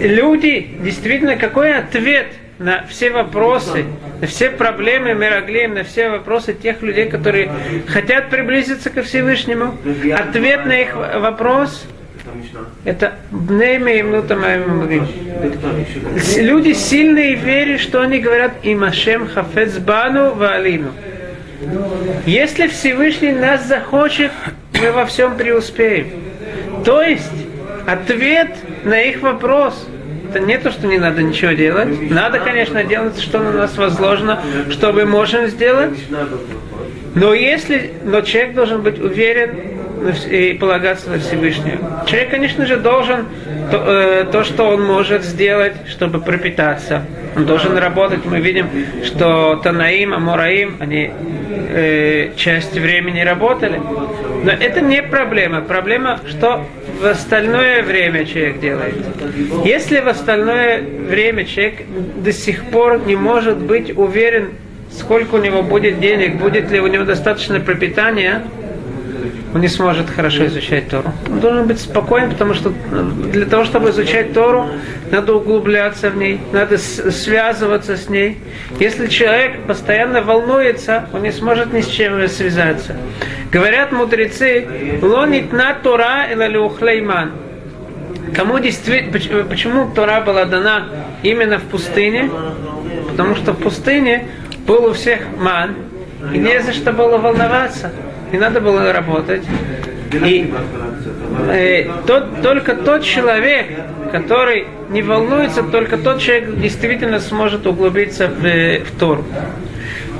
люди, 0.01 0.77
действительно, 0.81 1.37
какой 1.37 1.75
ответ 1.75 2.27
на 2.59 2.87
все 2.87 3.11
вопросы, 3.11 3.85
на 4.21 4.27
все 4.27 4.51
проблемы 4.51 5.15
Мираглеем, 5.15 5.75
на 5.75 5.85
все 5.85 6.11
вопросы 6.11 6.55
тех 6.55 6.83
людей, 6.83 7.09
которые 7.09 7.51
хотят 7.89 8.31
приблизиться 8.31 8.91
ко 8.91 9.03
Всевышнему. 9.03 9.77
Ответ 10.17 10.67
на 10.67 10.81
их 10.81 10.95
вопрос 10.95 11.87
это 12.85 13.15
и 13.33 15.03
Люди 16.41 16.73
сильные 16.73 17.37
в 17.37 17.45
вере, 17.45 17.79
что 17.79 18.03
они 18.03 18.19
говорят 18.19 18.53
Имашем 18.63 19.29
Хафецбану 19.29 20.35
Валину. 20.35 20.93
Если 22.27 22.67
Всевышний 22.69 23.33
нас 23.33 23.67
захочет, 23.67 24.33
мы 24.81 24.93
во 24.93 25.07
всем 25.07 25.37
преуспеем. 25.37 26.09
То 26.85 27.03
есть, 27.03 27.31
ответ 27.87 28.51
на 28.85 29.01
их 29.03 29.21
вопрос. 29.21 29.87
Это 30.31 30.41
не 30.41 30.57
то, 30.59 30.71
что 30.71 30.87
не 30.87 30.99
надо 30.99 31.23
ничего 31.23 31.53
делать. 31.53 32.11
Надо, 32.11 32.39
конечно, 32.39 32.83
делать, 32.85 33.21
что 33.21 33.39
на 33.39 33.53
нас 33.53 33.77
возложено, 33.77 34.41
что 34.71 34.93
мы 34.93 35.05
можем 35.05 35.49
сделать. 35.49 35.99
Но 37.15 37.35
если, 37.35 37.93
но 38.05 38.23
человек 38.23 38.55
должен 38.55 38.83
быть 38.83 38.99
уверен 38.99 39.51
и 40.31 40.57
полагаться 40.59 41.11
на 41.11 41.19
Всевышнего. 41.19 42.05
Человек, 42.07 42.31
конечно 42.31 42.67
же, 42.67 42.77
должен 42.77 43.27
то, 43.71 43.77
э, 43.87 44.25
то, 44.31 44.43
что 44.43 44.65
он 44.65 44.83
может 44.85 45.23
сделать, 45.23 45.75
чтобы 45.87 46.21
пропитаться. 46.21 47.03
Он 47.37 47.47
должен 47.47 47.77
работать. 47.77 48.25
Мы 48.25 48.41
видим, 48.41 48.69
что 49.05 49.61
Танаим, 49.63 50.13
Амураим, 50.13 50.77
они 50.81 51.11
э, 51.13 52.31
часть 52.37 52.75
времени 52.75 53.21
работали. 53.21 53.81
Но 54.45 54.51
это 54.51 54.81
не 54.81 55.03
проблема. 55.03 55.61
Проблема, 55.61 56.21
что 56.27 56.67
в 57.03 57.07
остальное 57.07 57.83
время 57.83 58.25
человек 58.25 58.61
делает. 58.61 58.95
Если 59.65 59.99
в 59.99 60.09
остальное 60.09 60.81
время 60.81 61.45
человек 61.45 61.83
до 62.17 62.33
сих 62.33 62.65
пор 62.67 63.05
не 63.05 63.17
может 63.17 63.59
быть 63.59 63.97
уверен, 63.97 64.51
сколько 64.93 65.35
у 65.35 65.39
него 65.39 65.63
будет 65.63 65.99
денег, 65.99 66.37
будет 66.37 66.71
ли 66.71 66.81
у 66.81 66.87
него 66.87 67.05
достаточно 67.05 67.59
пропитания, 67.59 68.43
он 69.53 69.61
не 69.61 69.69
сможет 69.69 70.09
хорошо 70.09 70.47
изучать 70.47 70.89
Тору. 70.89 71.13
Он 71.29 71.41
должен 71.41 71.67
быть 71.67 71.81
спокоен, 71.81 72.31
потому 72.31 72.55
что 72.55 72.73
для 73.33 73.47
того, 73.47 73.65
чтобы 73.65 73.91
изучать 73.91 74.33
Тору, 74.33 74.67
надо 75.11 75.35
углубляться 75.35 76.09
в 76.09 76.17
ней, 76.17 76.41
надо 76.53 76.79
связываться 76.79 77.97
с 77.97 78.09
ней. 78.09 78.39
Если 78.81 79.09
человек 79.09 79.67
постоянно 79.67 80.23
волнуется, 80.23 81.07
он 81.13 81.23
не 81.23 81.33
сможет 81.33 81.73
ни 81.73 81.81
с 81.81 81.89
чем 81.89 82.27
связаться. 82.29 82.97
Говорят 83.53 83.93
мудрецы, 83.93 84.99
лонит 85.03 85.53
на 85.53 85.75
Тора 85.75 86.27
или 86.33 86.49
люхлейман. 86.49 87.33
Кому 88.35 88.59
действительно, 88.59 89.45
почему 89.45 89.91
Тора 89.95 90.23
была 90.23 90.47
дана 90.47 90.89
именно 91.23 91.59
в 91.59 91.65
пустыне? 91.65 92.31
Потому 93.11 93.35
что 93.37 93.53
в 93.53 93.59
пустыне 93.59 94.29
был 94.67 94.87
у 94.87 94.93
всех 94.95 95.21
ман, 95.39 95.75
и 96.33 96.39
не 96.39 96.61
за 96.63 96.73
что 96.73 96.93
было 96.93 97.19
волноваться 97.19 97.93
не 98.33 98.39
надо 98.39 98.61
было 98.61 98.93
работать. 98.93 99.43
И 100.13 100.53
э, 101.49 101.89
тот, 102.07 102.43
только 102.43 102.75
тот 102.75 103.03
человек, 103.03 103.67
который 104.11 104.67
не 104.91 105.03
волнуется, 105.03 105.63
только 105.63 105.97
тот 105.99 106.21
человек 106.21 106.59
действительно 106.59 107.21
сможет 107.21 107.67
углубиться 107.67 108.29
в, 108.29 108.43
в 108.43 108.99
Тору. 108.99 109.25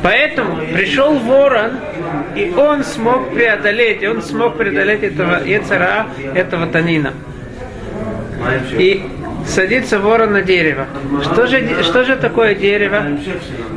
Поэтому 0.03 0.57
пришел 0.73 1.15
ворон, 1.19 1.79
и 2.35 2.53
он 2.57 2.83
смог 2.83 3.33
преодолеть, 3.33 4.05
он 4.05 4.23
смог 4.23 4.57
преодолеть 4.57 5.03
этого 5.03 5.45
Ецара, 5.45 6.07
этого 6.35 6.67
Танина. 6.67 7.13
И 8.77 9.05
садится 9.47 9.99
ворон 9.99 10.33
на 10.33 10.43
дерево. 10.43 10.87
Что 11.23 11.47
же, 11.47 11.83
что 11.83 12.05
же 12.05 12.17
такое 12.17 12.55
дерево? 12.55 13.05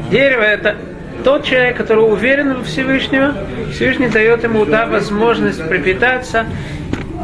Дерево 0.09 0.41
это 0.41 0.75
тот 1.23 1.43
человек, 1.45 1.77
который 1.77 2.01
уверен 2.01 2.53
в 2.53 2.65
Всевышнего, 2.65 3.35
Всевышний 3.71 4.09
дает 4.09 4.43
ему 4.43 4.65
да, 4.65 4.85
возможность 4.85 5.67
пропитаться, 5.67 6.45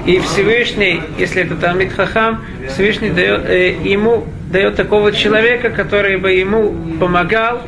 и 0.06 0.20
Всевышний, 0.20 1.02
если 1.20 1.44
это 1.44 1.56
Талмит 1.56 1.94
Хахам, 1.94 2.44
Всевышний 2.68 3.12
дает, 3.12 3.48
э, 3.48 3.74
ему 3.84 4.26
дает 4.52 4.76
такого 4.76 5.12
человека, 5.12 5.70
который 5.70 6.18
бы 6.18 6.32
ему 6.32 6.74
помогал 7.00 7.62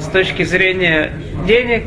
с 0.00 0.06
точки 0.06 0.42
зрения 0.44 1.12
денег, 1.46 1.84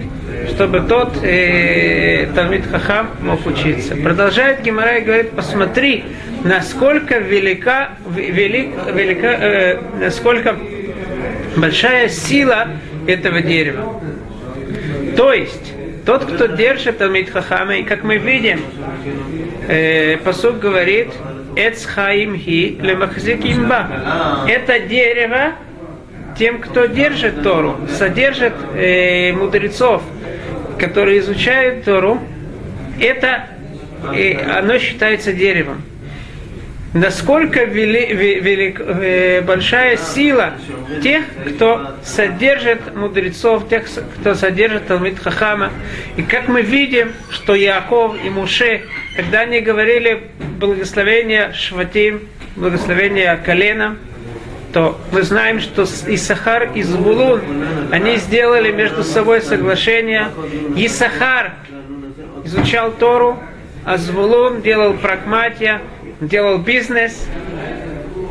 чтобы 0.50 0.82
тот 0.82 1.18
э, 1.24 2.28
Талмит 2.36 2.66
Хахам 2.68 3.10
мог 3.22 3.46
учиться. 3.46 3.96
Продолжает 3.96 4.62
Гимара 4.62 4.98
и 4.98 5.02
говорит, 5.02 5.32
посмотри, 5.32 6.06
насколько 6.44 7.18
велика, 7.20 7.92
велик, 8.16 8.72
велика, 8.94 9.28
э, 9.28 9.80
насколько 10.00 10.56
большая 11.56 12.10
сила 12.10 12.68
этого 13.08 13.42
дерева. 13.42 14.02
То 15.16 15.34
есть, 15.34 15.74
тот, 16.06 16.26
кто 16.26 16.48
держит 16.48 16.98
Талмит 16.98 17.30
Хахама, 17.30 17.78
и 17.78 17.84
как 17.84 18.04
мы 18.04 18.18
видим, 18.18 18.62
э, 19.68 20.18
посуд 20.18 20.60
говорит, 20.60 21.10
Эц 21.56 21.86
хаим 21.86 22.38
хи 22.38 22.78
лемахзик 22.82 23.46
имба. 23.46 24.46
Это 24.48 24.80
дерево 24.80 25.56
тем, 26.38 26.60
кто 26.60 26.86
держит 26.86 27.44
Тору, 27.44 27.78
содержит 27.90 28.54
э, 28.74 29.34
мудрецов, 29.34 30.04
которые 30.80 31.20
изучают 31.20 31.86
Тору, 31.86 32.20
это 33.00 33.48
э, 34.14 34.38
оно 34.58 34.78
считается 34.78 35.34
деревом 35.34 35.84
насколько 36.94 37.64
вели, 37.64 38.14
велик, 38.14 38.82
э, 38.82 39.42
большая 39.42 39.98
сила 39.98 40.54
тех, 41.02 41.24
кто 41.48 41.96
содержит 42.04 42.96
мудрецов, 42.96 43.70
тех, 43.70 43.86
кто 44.20 44.36
содержит 44.36 44.88
Талмит 44.88 45.20
Хахама. 45.20 45.72
И 46.18 46.22
как 46.22 46.48
мы 46.48 46.62
видим, 46.62 47.14
что 47.30 47.56
Яков 47.56 48.16
и 48.24 48.30
Муше, 48.30 48.84
когда 49.16 49.42
они 49.42 49.62
говорили 49.62 50.24
благословение 50.60 51.54
Шватим, 51.54 52.28
благословение 52.56 53.38
колена, 53.38 53.98
то 54.74 55.00
мы 55.12 55.24
знаем, 55.24 55.60
что 55.60 55.84
Исахар 55.84 56.72
и 56.74 56.84
Звулун, 56.84 57.42
они 57.92 58.18
сделали 58.18 58.72
между 58.72 59.04
собой 59.04 59.42
соглашение. 59.42 60.28
Исахар 60.76 61.54
изучал 62.44 62.92
Тору, 62.92 63.40
а 63.86 63.98
Звулун 63.98 64.62
делал 64.62 64.94
прагматия, 64.94 65.82
делал 66.20 66.58
бизнес, 66.60 67.28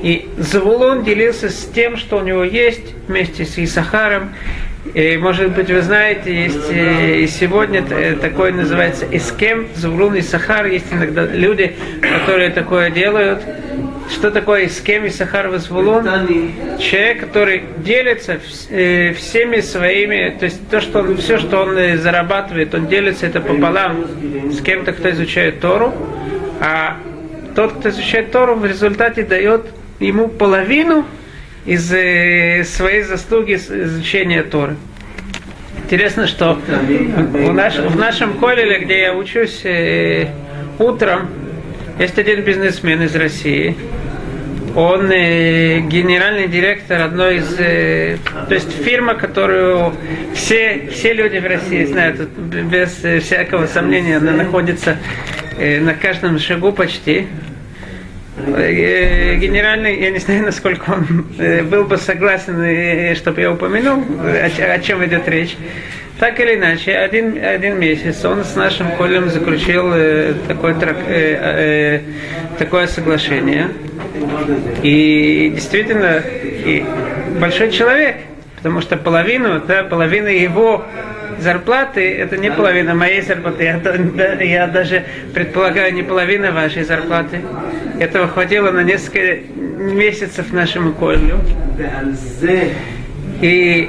и 0.02 0.28
Завулон 0.38 1.04
делился 1.04 1.50
с 1.50 1.66
тем, 1.66 1.96
что 1.96 2.18
у 2.18 2.22
него 2.22 2.42
есть, 2.42 2.94
вместе 3.06 3.44
с 3.44 3.58
Исахаром. 3.58 4.34
И, 4.94 5.18
может 5.18 5.52
быть, 5.52 5.68
вы 5.70 5.82
знаете, 5.82 6.44
есть 6.44 6.72
и 6.72 7.26
сегодня 7.26 7.84
такое 8.16 8.52
называется 8.52 9.06
эскем, 9.10 9.68
Завулон 9.74 10.14
и 10.14 10.22
Сахар. 10.22 10.66
Есть 10.66 10.86
иногда 10.90 11.26
люди, 11.26 11.76
которые 12.00 12.48
такое 12.50 12.90
делают. 12.90 13.42
Что 14.10 14.32
такое 14.32 14.66
эскем 14.66 15.04
и 15.04 15.10
Сахар 15.10 15.56
Звулон? 15.58 16.04
Человек, 16.78 17.20
который 17.20 17.62
делится 17.78 18.40
э, 18.68 19.12
всеми 19.12 19.60
своими, 19.60 20.36
то 20.36 20.46
есть 20.46 20.68
то, 20.68 20.80
что 20.80 20.98
он, 21.00 21.16
все, 21.16 21.38
что 21.38 21.62
он 21.62 21.78
э, 21.78 21.96
зарабатывает, 21.96 22.74
он 22.74 22.88
делится 22.88 23.26
это 23.26 23.40
пополам 23.40 24.04
с 24.50 24.60
кем-то, 24.62 24.92
кто 24.92 25.10
изучает 25.10 25.60
Тору. 25.60 25.94
А 26.60 26.96
тот, 27.54 27.72
кто 27.74 27.90
изучает 27.90 28.32
Тору, 28.32 28.56
в 28.56 28.66
результате 28.66 29.22
дает 29.22 29.66
ему 30.00 30.26
половину 30.26 31.06
из 31.64 31.92
э, 31.92 32.64
своей 32.64 33.02
заслуги 33.02 33.54
изучения 33.54 34.42
Торы. 34.42 34.74
Интересно, 35.84 36.26
что 36.26 36.58
в, 36.58 37.52
наш, 37.52 37.76
в 37.76 37.96
нашем 37.96 38.34
коллеле, 38.38 38.80
где 38.80 39.02
я 39.02 39.14
учусь 39.14 39.64
утром, 40.78 41.28
есть 41.98 42.18
один 42.18 42.42
бизнесмен 42.42 43.02
из 43.02 43.14
России. 43.14 43.76
Он 44.76 45.10
э, 45.10 45.80
генеральный 45.80 46.46
директор 46.46 47.02
одной 47.02 47.38
из, 47.38 47.56
э, 47.58 48.18
то 48.48 48.54
есть 48.54 48.70
фирма, 48.70 49.14
которую 49.14 49.94
все, 50.34 50.88
все 50.92 51.12
люди 51.12 51.38
в 51.38 51.46
России 51.46 51.84
знают, 51.84 52.20
без 52.38 53.04
э, 53.04 53.18
всякого 53.18 53.66
сомнения, 53.66 54.18
она 54.18 54.32
находится 54.32 54.96
э, 55.58 55.80
на 55.80 55.94
каждом 55.94 56.38
шагу 56.38 56.72
почти. 56.72 57.26
Э, 58.46 59.36
генеральный, 59.36 60.00
я 60.00 60.10
не 60.10 60.18
знаю, 60.18 60.44
насколько 60.44 60.90
он 60.90 61.26
э, 61.38 61.62
был 61.62 61.84
бы 61.84 61.96
согласен, 61.96 62.60
э, 62.62 63.14
чтобы 63.16 63.40
я 63.40 63.52
упомянул, 63.52 64.04
о, 64.20 64.72
о 64.72 64.78
чем 64.78 65.04
идет 65.04 65.28
речь. 65.28 65.56
Так 66.20 66.38
или 66.38 66.54
иначе, 66.54 66.98
один, 66.98 67.42
один 67.42 67.78
месяц 67.78 68.22
он 68.26 68.44
с 68.44 68.54
нашим 68.54 68.94
Колем 68.96 69.30
заключил 69.30 69.90
э, 69.94 70.34
такой, 70.46 70.74
трак, 70.74 70.98
э, 71.06 71.38
э, 71.40 72.00
такое 72.58 72.86
соглашение. 72.88 73.68
И 74.82 75.50
действительно, 75.54 76.18
и 76.18 76.84
большой 77.40 77.70
человек, 77.70 78.16
потому 78.56 78.82
что 78.82 78.98
половину, 78.98 79.62
да, 79.66 79.82
половина 79.82 80.28
его 80.28 80.84
зарплаты, 81.38 82.14
это 82.18 82.36
не 82.36 82.50
половина 82.50 82.94
моей 82.94 83.22
зарплаты, 83.22 83.64
я, 83.64 84.42
я 84.42 84.66
даже 84.66 85.06
предполагаю, 85.32 85.94
не 85.94 86.02
половина 86.02 86.52
вашей 86.52 86.84
зарплаты. 86.84 87.40
Этого 87.98 88.28
хватило 88.28 88.70
на 88.70 88.82
несколько 88.82 89.38
месяцев 89.56 90.52
нашему 90.52 90.92
Колю. 90.92 91.38
И 93.40 93.88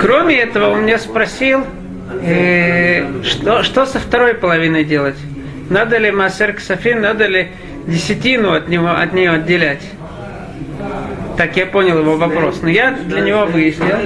кроме 0.00 0.36
этого 0.36 0.70
он 0.70 0.84
меня 0.84 0.98
спросил, 0.98 1.64
э, 2.22 3.22
что, 3.22 3.62
что 3.62 3.86
со 3.86 3.98
второй 3.98 4.34
половиной 4.34 4.84
делать. 4.84 5.16
Надо 5.68 5.98
ли 5.98 6.10
Масер 6.10 6.54
Ксафин, 6.54 7.02
надо 7.02 7.26
ли 7.26 7.48
десятину 7.86 8.52
от, 8.52 8.68
него, 8.68 8.88
от 8.88 9.12
нее 9.12 9.30
отделять. 9.32 9.82
Так 11.36 11.56
я 11.56 11.66
понял 11.66 11.98
его 11.98 12.16
вопрос. 12.16 12.62
Но 12.62 12.68
я 12.68 12.90
для 12.92 13.20
него 13.20 13.44
выяснил. 13.46 13.96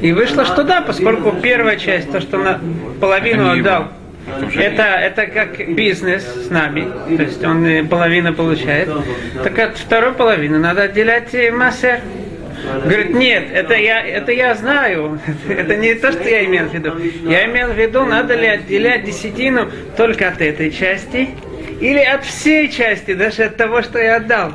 И 0.00 0.12
вышло, 0.12 0.44
что 0.44 0.62
да, 0.62 0.80
поскольку 0.80 1.32
первая 1.32 1.76
часть, 1.76 2.12
то, 2.12 2.20
что 2.20 2.38
на 2.38 2.60
половину 3.00 3.50
отдал, 3.50 3.88
это, 4.54 4.82
это 4.82 5.26
как 5.26 5.74
бизнес 5.74 6.22
с 6.24 6.50
нами, 6.50 6.86
то 7.16 7.22
есть 7.22 7.42
он 7.44 7.88
половину 7.88 8.34
получает. 8.34 8.90
Так 9.42 9.58
от 9.58 9.78
второй 9.78 10.12
половины 10.12 10.58
надо 10.58 10.82
отделять 10.82 11.34
массер. 11.52 12.00
Говорит, 12.84 13.14
нет, 13.14 13.44
это 13.52 13.74
я, 13.74 14.00
это 14.06 14.32
я 14.32 14.54
знаю. 14.54 15.20
Это 15.48 15.76
не 15.76 15.94
то, 15.94 16.12
что 16.12 16.28
я 16.28 16.44
имел 16.44 16.66
в 16.66 16.74
виду. 16.74 16.92
Я 17.28 17.46
имел 17.46 17.68
в 17.68 17.78
виду, 17.78 18.04
надо 18.04 18.34
ли 18.34 18.46
отделять 18.46 19.04
десятину 19.04 19.68
только 19.96 20.28
от 20.28 20.40
этой 20.40 20.70
части 20.70 21.30
или 21.80 22.00
от 22.00 22.24
всей 22.24 22.68
части, 22.70 23.14
даже 23.14 23.44
от 23.44 23.56
того, 23.56 23.82
что 23.82 23.98
я 23.98 24.16
отдал. 24.16 24.52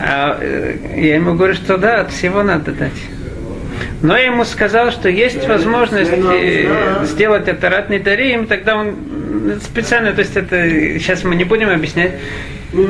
А, 0.00 0.38
э, 0.40 0.76
я 0.96 1.16
ему 1.16 1.34
говорю, 1.34 1.54
что 1.54 1.76
да, 1.76 2.00
от 2.00 2.10
всего 2.12 2.42
надо 2.42 2.72
дать. 2.72 2.92
Но 4.02 4.16
я 4.16 4.26
ему 4.26 4.44
сказал, 4.44 4.92
что 4.92 5.08
есть 5.08 5.46
возможность 5.48 6.12
э, 6.12 7.04
сделать 7.04 7.48
это 7.48 7.68
ратный 7.68 7.98
тарим, 7.98 8.46
тогда 8.46 8.76
он 8.76 8.96
специально, 9.62 10.12
то 10.12 10.20
есть 10.20 10.36
это 10.36 10.68
сейчас 10.98 11.24
мы 11.24 11.34
не 11.34 11.44
будем 11.44 11.68
объяснять, 11.68 12.12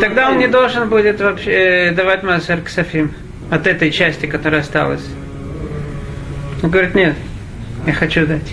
тогда 0.01 0.31
он 0.31 0.39
не 0.39 0.49
должен 0.49 0.89
будет 0.89 1.21
вообще 1.21 1.51
э, 1.51 1.91
давать 1.93 2.23
Мазар 2.23 2.61
Ксафим 2.61 3.13
от 3.51 3.67
этой 3.67 3.91
части, 3.91 4.27
которая 4.27 4.61
осталась. 4.61 5.05
Он 6.63 6.71
говорит, 6.71 6.95
нет, 6.95 7.15
я 7.87 7.93
хочу 7.93 8.27
дать. 8.27 8.53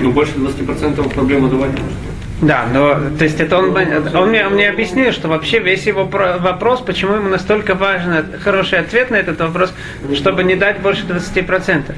Ну, 0.00 0.12
больше 0.12 0.32
20% 0.32 1.12
проблема 1.12 1.48
давать 1.48 1.70
может. 1.70 2.07
Да, 2.40 2.66
но 2.72 3.00
то 3.18 3.24
есть 3.24 3.40
это 3.40 3.58
он, 3.58 3.76
он 3.76 4.28
мне, 4.28 4.46
он 4.46 4.54
мне 4.54 4.68
объяснил, 4.68 5.10
что 5.12 5.26
вообще 5.26 5.58
весь 5.58 5.86
его 5.86 6.04
вопрос, 6.04 6.80
почему 6.80 7.14
ему 7.14 7.28
настолько 7.28 7.74
важен 7.74 8.26
хороший 8.42 8.78
ответ 8.78 9.10
на 9.10 9.16
этот 9.16 9.40
вопрос, 9.40 9.72
чтобы 10.14 10.44
не 10.44 10.54
дать 10.54 10.78
больше 10.78 11.04
20%. 11.04 11.94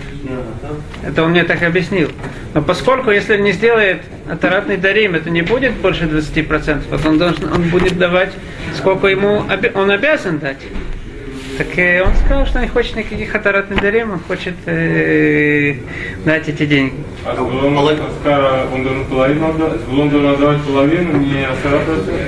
Это 1.04 1.22
он 1.22 1.32
мне 1.32 1.44
так 1.44 1.62
объяснил. 1.62 2.10
Но 2.54 2.62
поскольку, 2.62 3.10
если 3.10 3.36
не 3.36 3.52
сделает 3.52 4.00
атаратный 4.30 4.78
дарим, 4.78 5.14
это 5.14 5.28
не 5.28 5.42
будет 5.42 5.74
больше 5.74 6.04
20%, 6.04 6.84
вот 6.90 7.06
он, 7.06 7.18
должен, 7.18 7.52
он 7.52 7.62
будет 7.68 7.98
давать, 7.98 8.32
сколько 8.76 9.08
ему 9.08 9.44
он 9.74 9.90
обязан 9.90 10.38
дать. 10.38 10.58
Так 11.60 11.76
э, 11.76 12.02
он 12.02 12.14
сказал, 12.14 12.46
что 12.46 12.58
не 12.60 12.68
хочет 12.68 12.96
никаких 12.96 13.34
атарат 13.34 13.68
дарим, 13.82 14.12
он 14.12 14.20
хочет 14.20 14.54
э, 14.64 15.74
дать 16.24 16.48
эти 16.48 16.64
деньги. 16.64 16.94
А 17.26 17.34
он 17.38 17.50
должен 18.82 19.04
половину 19.04 19.50
отдать? 19.50 19.80
Звулон 19.82 20.08
должен 20.08 20.30
отдавать 20.30 20.62
половину, 20.62 21.18
не 21.18 21.44
асарат 21.44 21.82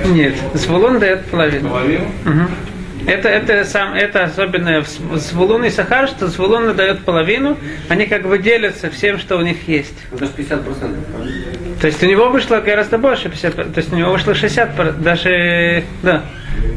Нет, 0.05 0.35
Звулон 0.53 0.99
дает 0.99 1.25
половину. 1.25 1.67
Половину? 1.67 2.05
Угу. 2.25 3.07
Это, 3.07 3.27
это, 3.27 3.65
сам, 3.65 3.95
это 3.95 4.25
особенное 4.25 4.83
в 4.83 5.17
Звулун 5.17 5.65
и 5.65 5.71
Сахар, 5.71 6.07
что 6.09 6.27
Звулун 6.27 6.75
дает 6.75 7.03
половину, 7.03 7.57
они 7.89 8.05
как 8.05 8.27
бы 8.27 8.37
делятся 8.37 8.91
всем, 8.91 9.17
что 9.17 9.37
у 9.37 9.41
них 9.41 9.67
есть. 9.67 9.95
Ну, 10.11 10.19
даже 10.19 10.31
50%. 10.33 11.81
То 11.81 11.87
есть 11.87 12.03
у 12.03 12.05
него 12.05 12.29
вышло 12.29 12.57
гораздо 12.57 12.99
больше 12.99 13.29
50%, 13.29 13.73
то 13.73 13.79
есть 13.79 13.91
у 13.91 13.95
него 13.95 14.11
вышло 14.11 14.33
60%, 14.33 15.01
даже, 15.01 15.83
да, 16.03 16.21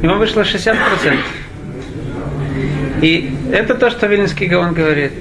у 0.01 0.07
него 0.07 0.14
вышло 0.14 0.40
60%. 0.40 1.19
И 3.03 3.31
это 3.53 3.75
то, 3.75 3.91
что 3.91 4.07
Вильнинский 4.07 4.47
Гаон 4.47 4.73
говорит, 4.73 5.13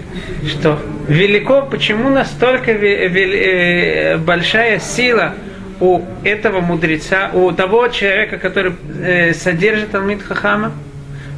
что 0.47 0.79
велико, 1.07 1.61
почему 1.61 2.09
настолько 2.09 2.71
э, 2.71 4.17
большая 4.17 4.79
сила 4.79 5.33
у 5.79 6.01
этого 6.23 6.61
мудреца, 6.61 7.31
у 7.33 7.51
того 7.51 7.87
человека, 7.89 8.37
который 8.37 8.73
э, 9.01 9.33
содержит 9.33 9.93
Алмид 9.93 10.23
Хахама, 10.23 10.71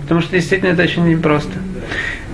потому 0.03 0.21
что 0.21 0.33
действительно 0.33 0.73
это 0.73 0.83
очень 0.83 1.07
непросто. 1.07 1.53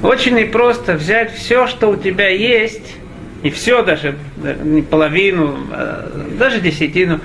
Очень 0.02 0.36
непросто 0.36 0.94
взять 0.94 1.34
все, 1.34 1.68
что 1.68 1.90
у 1.90 1.96
тебя 1.96 2.28
есть, 2.28 2.98
и 3.42 3.50
все 3.50 3.84
даже, 3.84 4.16
не 4.64 4.82
половину, 4.82 5.58
а 5.72 6.12
даже 6.38 6.60
десятину. 6.60 7.22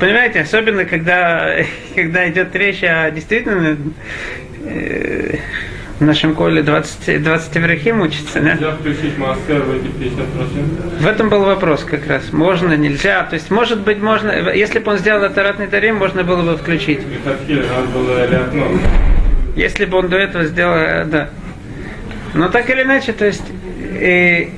Понимаете, 0.00 0.40
особенно 0.40 0.84
когда, 0.84 1.56
когда 1.94 2.28
идет 2.28 2.54
речь 2.56 2.82
о 2.82 3.10
действительно 3.10 3.76
в 6.00 6.04
нашем 6.04 6.34
коле 6.34 6.62
20, 6.62 7.22
20 7.22 7.54
еврахим 7.54 8.00
учится, 8.00 8.40
да? 8.40 8.54
Нельзя 8.54 8.72
включить 8.72 9.16
мастер 9.16 9.62
в 9.62 9.70
эти 9.70 9.86
50%? 9.86 11.00
В 11.00 11.06
этом 11.06 11.28
был 11.28 11.44
вопрос 11.44 11.84
как 11.84 12.06
раз. 12.06 12.32
Можно, 12.32 12.74
нельзя. 12.76 13.22
То 13.24 13.34
есть, 13.34 13.50
может 13.50 13.80
быть, 13.80 13.98
можно, 13.98 14.52
если 14.52 14.80
бы 14.80 14.92
он 14.92 14.98
сделал 14.98 15.22
атаратный 15.24 15.68
тарим, 15.68 15.96
можно 15.96 16.24
было 16.24 16.42
бы 16.42 16.56
включить. 16.56 17.00
Если 19.56 19.84
бы 19.84 19.98
он 19.98 20.08
до 20.08 20.16
этого 20.16 20.44
сделал, 20.44 20.74
э, 20.74 21.04
да. 21.04 21.30
Но 22.34 22.48
так 22.48 22.68
или 22.70 22.82
иначе, 22.82 23.12
то 23.12 23.24
есть, 23.24 23.44
э, 24.00 24.48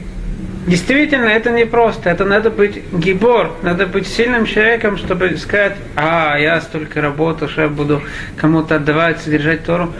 Действительно, 0.66 1.26
это 1.26 1.50
не 1.50 1.64
просто. 1.64 2.10
Это 2.10 2.24
надо 2.24 2.50
быть 2.50 2.82
гибор, 2.92 3.52
надо 3.62 3.86
быть 3.86 4.08
сильным 4.08 4.46
человеком, 4.46 4.96
чтобы 4.96 5.36
сказать, 5.36 5.76
а, 5.94 6.36
я 6.38 6.60
столько 6.60 7.00
работал, 7.00 7.48
что 7.48 7.62
я 7.62 7.68
буду 7.68 8.02
кому-то 8.36 8.76
отдавать, 8.76 9.20
содержать 9.20 9.64
Тору. 9.64 9.92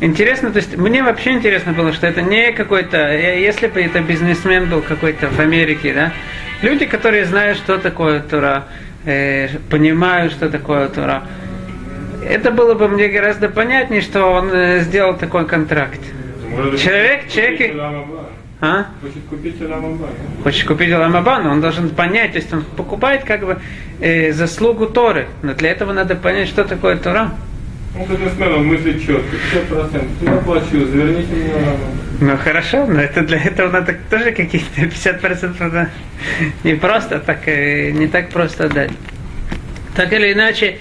Интересно, 0.00 0.50
то 0.50 0.56
есть 0.56 0.76
мне 0.76 1.02
вообще 1.04 1.30
интересно 1.30 1.72
было, 1.72 1.92
что 1.92 2.08
это 2.08 2.22
не 2.22 2.52
какой-то, 2.52 2.96
э, 2.96 3.40
если 3.40 3.68
бы 3.68 3.80
это 3.80 4.00
бизнесмен 4.00 4.68
был 4.68 4.82
какой-то 4.82 5.28
в 5.28 5.38
Америке, 5.38 5.94
да, 5.94 6.12
люди, 6.60 6.84
которые 6.84 7.24
знают, 7.24 7.56
что 7.58 7.78
такое 7.78 8.18
Тора, 8.20 8.64
э, 9.04 9.48
понимают, 9.70 10.32
что 10.32 10.50
такое 10.50 10.88
Тора, 10.88 11.22
это 12.28 12.50
было 12.50 12.74
бы 12.74 12.88
мне 12.88 13.06
гораздо 13.06 13.48
понятнее, 13.48 14.00
что 14.00 14.24
он 14.24 14.50
э, 14.52 14.80
сделал 14.80 15.16
такой 15.16 15.46
контракт. 15.46 16.00
Человек, 16.76 17.28
человек... 17.28 17.74
А? 18.64 18.86
Хочет 19.02 19.24
купить 19.28 19.60
Ламаба. 19.60 20.08
Хочет 20.42 20.66
купить 20.66 20.90
Ламаба, 20.90 21.38
но 21.40 21.50
он 21.50 21.60
должен 21.60 21.90
понять, 21.90 22.32
то 22.32 22.38
есть 22.38 22.50
он 22.50 22.64
покупает 22.64 23.24
как 23.24 23.44
бы 23.44 23.58
э, 24.00 24.32
заслугу 24.32 24.86
Торы. 24.86 25.26
Но 25.42 25.52
для 25.52 25.70
этого 25.70 25.92
надо 25.92 26.14
понять, 26.14 26.48
что 26.48 26.64
такое 26.64 26.96
Тора. 26.96 27.32
Ну, 27.94 28.06
бизнесмен, 28.06 28.54
он 28.54 28.66
мыслит 28.66 29.02
четко, 29.02 29.36
50%. 29.70 30.04
Я 30.22 30.36
плачу, 30.38 30.86
заверните 30.86 31.34
мне 31.34 31.52
Ну 32.20 32.38
хорошо, 32.38 32.86
но 32.86 33.02
это 33.02 33.20
для 33.20 33.38
этого 33.38 33.70
надо 33.70 33.96
тоже 34.08 34.32
какие-то 34.32 34.80
50% 34.80 35.70
да, 35.70 35.90
не 36.64 36.74
просто 36.74 37.18
так, 37.20 37.46
э, 37.46 37.90
не 37.90 38.08
так 38.08 38.30
просто 38.30 38.70
дать. 38.70 38.92
Так 39.94 40.10
или 40.10 40.32
иначе, 40.32 40.78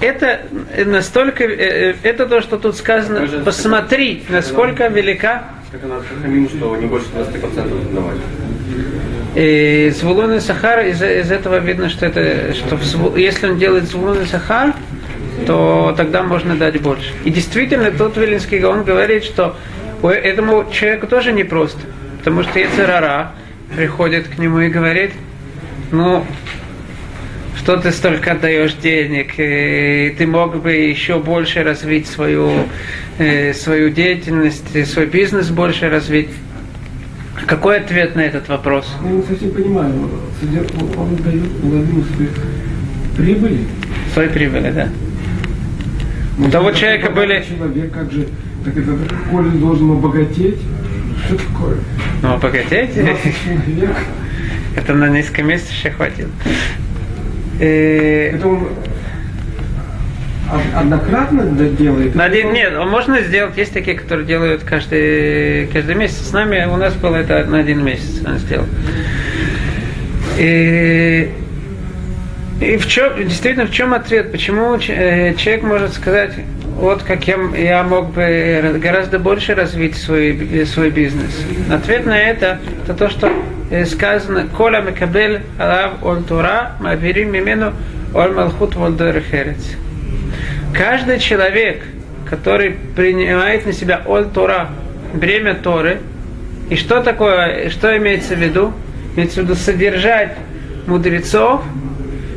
это 0.00 0.42
настолько, 0.86 1.42
э, 1.42 1.90
э, 1.90 1.94
это 2.04 2.26
то, 2.26 2.40
что 2.40 2.56
тут 2.56 2.76
сказано, 2.76 3.42
посмотри, 3.44 4.22
насколько 4.28 4.86
велика 4.86 5.54
как 5.74 5.90
она 5.90 5.96
хамим, 6.22 6.48
что 6.48 6.76
не 6.76 6.86
больше 6.86 7.08
20% 7.08 7.94
давать. 7.94 8.18
И 9.34 9.92
Звулун 9.98 10.34
и 10.34 10.38
Сахар, 10.38 10.86
из, 10.86 11.02
из 11.02 11.32
этого 11.32 11.58
видно, 11.58 11.88
что 11.88 12.06
это, 12.06 12.54
что 12.54 12.76
в, 12.76 13.16
если 13.16 13.48
он 13.48 13.58
делает 13.58 13.84
Звулун 13.84 14.22
и 14.22 14.24
Сахар, 14.24 14.72
то 15.46 15.92
тогда 15.96 16.22
можно 16.22 16.54
дать 16.54 16.80
больше. 16.80 17.10
И 17.24 17.30
действительно, 17.30 17.90
тот 17.90 18.16
Вилинский 18.16 18.62
он 18.62 18.84
говорит, 18.84 19.24
что 19.24 19.56
этому 20.04 20.70
человеку 20.70 21.08
тоже 21.08 21.32
непросто, 21.32 21.80
потому 22.18 22.44
что 22.44 22.56
Яцерара 22.60 23.32
приходит 23.74 24.28
к 24.28 24.38
нему 24.38 24.60
и 24.60 24.68
говорит, 24.68 25.10
ну, 25.90 26.24
что 27.64 27.78
ты 27.78 27.92
столько 27.92 28.32
отдаешь 28.32 28.74
денег, 28.74 29.38
и 29.38 30.14
ты 30.18 30.26
мог 30.26 30.60
бы 30.60 30.70
еще 30.70 31.18
больше 31.18 31.62
развить 31.62 32.06
свою, 32.06 32.50
э, 33.16 33.54
свою 33.54 33.88
деятельность, 33.88 34.86
свой 34.86 35.06
бизнес 35.06 35.48
больше 35.48 35.88
развить. 35.88 36.28
Какой 37.46 37.78
ответ 37.78 38.16
на 38.16 38.20
этот 38.20 38.48
вопрос? 38.48 38.86
Я 39.02 39.12
не 39.12 39.22
совсем 39.22 39.50
понимаю. 39.52 39.94
Он 39.94 41.16
дает 41.16 41.52
половину 41.52 42.04
своих 42.14 42.32
прибыли. 43.16 43.60
Свои 44.12 44.28
прибыли, 44.28 44.70
да. 44.70 44.88
У 46.38 46.50
того 46.50 46.70
человека 46.72 47.10
были... 47.12 47.42
Человек, 47.48 47.92
как 47.94 48.12
же, 48.12 48.28
так 48.62 48.76
это, 48.76 48.92
Коля 49.30 49.48
должен 49.48 49.90
обогатеть. 49.90 50.58
Что 51.24 51.36
такое? 51.36 51.78
Ну, 52.20 52.38
погодите. 52.38 53.16
20 53.22 53.34
человек. 53.42 53.96
Это 54.76 54.92
на 54.92 55.08
несколько 55.08 55.42
месяцев 55.42 55.72
еще 55.72 55.90
хватило. 55.90 56.28
Э, 57.60 58.30
Это 58.34 58.48
он 58.48 58.68
од- 60.52 60.74
однократно 60.76 61.44
делает? 61.44 62.18
Один, 62.18 62.52
нет, 62.52 62.72
можно 62.86 63.20
сделать, 63.22 63.56
есть 63.56 63.72
такие, 63.72 63.96
которые 63.96 64.26
делают 64.26 64.62
каждый, 64.64 65.66
каждый 65.68 65.94
месяц. 65.94 66.18
С 66.28 66.32
нами 66.32 66.64
у 66.66 66.76
нас 66.76 66.94
было 66.94 67.16
это 67.16 67.44
на 67.46 67.58
один 67.58 67.84
месяц 67.84 68.22
он 68.26 68.38
сделал. 68.38 68.66
И, 70.38 71.30
и 72.60 72.76
в 72.76 72.86
чем, 72.86 73.16
действительно, 73.26 73.66
в 73.66 73.70
чем 73.70 73.94
ответ? 73.94 74.32
Почему 74.32 74.74
э, 74.76 75.34
человек 75.36 75.62
может 75.62 75.94
сказать, 75.94 76.32
вот 76.76 77.02
как 77.04 77.26
я, 77.28 77.36
я 77.56 77.82
мог 77.84 78.12
бы 78.14 78.22
ра- 78.22 78.78
гораздо 78.78 79.18
больше 79.20 79.54
развить 79.54 79.96
свой, 79.96 80.64
свой 80.66 80.90
бизнес? 80.90 81.30
Ответ 81.70 82.04
на 82.04 82.18
это, 82.18 82.58
это 82.84 82.94
то, 82.94 83.08
что 83.08 83.30
сказано, 83.86 84.46
Коля 84.56 84.80
Мекабель 84.80 85.42
Алав 85.58 86.02
Оль 86.02 86.22
Тура, 86.22 86.72
Мавирим 86.80 87.32
Мимену 87.32 87.72
Оль 88.14 88.32
Малхут 88.32 88.74
Волдер 88.76 89.22
Херец. 89.30 89.76
Каждый 90.74 91.18
человек, 91.18 91.82
который 92.28 92.76
принимает 92.96 93.66
на 93.66 93.72
себя 93.72 94.02
Оль 94.06 94.26
Тора, 94.26 94.68
бремя 95.12 95.54
Торы, 95.54 96.00
и 96.70 96.76
что 96.76 97.02
такое, 97.02 97.70
что 97.70 97.96
имеется 97.96 98.34
в 98.34 98.38
виду? 98.38 98.72
Имеется 99.14 99.40
в 99.40 99.44
виду 99.44 99.54
содержать 99.54 100.36
мудрецов, 100.86 101.62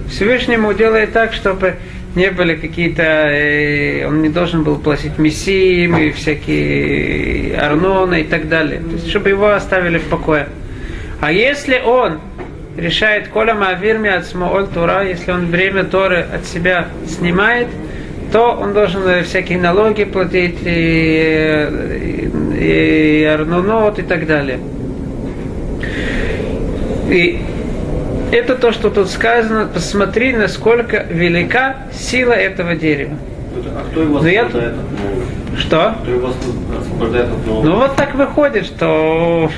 Всевышнему 0.10 0.74
делает 0.74 1.14
так, 1.14 1.34
чтобы 1.34 1.76
не 2.16 2.32
были 2.32 2.56
какие-то, 2.56 3.04
э, 3.04 4.06
он 4.08 4.22
не 4.22 4.30
должен 4.30 4.64
был 4.64 4.78
платить 4.78 5.18
мессиим 5.18 5.98
и 5.98 6.12
всякие 6.12 7.58
арноны 7.58 8.22
и 8.22 8.24
так 8.24 8.50
далее. 8.50 8.82
То 8.82 8.92
есть, 8.94 9.10
чтобы 9.10 9.30
его 9.30 9.50
оставили 9.50 9.98
в 9.98 10.06
покое. 10.06 10.48
А 11.20 11.32
если 11.32 11.80
он 11.80 12.20
решает 12.78 13.30
коля 13.30 13.56
маавирми 13.56 14.10
от 14.10 14.26
смооль 14.26 14.68
тура, 14.68 15.04
если 15.04 15.32
он 15.32 15.48
время 15.48 15.84
Торы 15.84 16.26
от 16.34 16.46
себя 16.46 16.88
снимает, 17.08 17.68
то 18.32 18.52
он 18.52 18.74
должен 18.74 19.08
э, 19.08 19.24
всякие 19.24 19.58
налоги 19.58 20.04
платить, 20.04 20.60
и, 20.64 22.30
и, 22.60 23.22
и 23.22 23.24
арнунот 23.24 24.00
и 24.00 24.04
так 24.04 24.28
далее. 24.28 24.60
И 27.10 27.42
это 28.32 28.56
то, 28.56 28.72
что 28.72 28.90
тут 28.90 29.10
сказано. 29.10 29.68
Посмотри, 29.74 30.34
насколько 30.34 31.06
велика 31.10 31.78
сила 31.94 32.34
этого 32.34 32.76
дерева. 32.76 33.18
А 33.66 33.86
кто 33.90 34.02
его 34.02 34.20
Ну, 34.20 34.28
я 34.28 34.46
освобождает 34.46 34.76
от 34.76 35.00
налогов? 35.00 35.26
Что? 35.58 35.96
Кто 36.02 36.12
его 36.12 36.34
освобождает 36.80 37.26
от 37.26 37.48
налогов? 37.48 37.66
Ну 37.66 37.76
вот 37.76 37.96
так 37.96 38.16
выходит, 38.16 38.66
что 38.66 39.52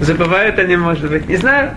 забывают 0.00 0.58
они, 0.58 0.76
может 0.76 1.10
быть. 1.10 1.28
Не 1.28 1.36
знаю. 1.36 1.70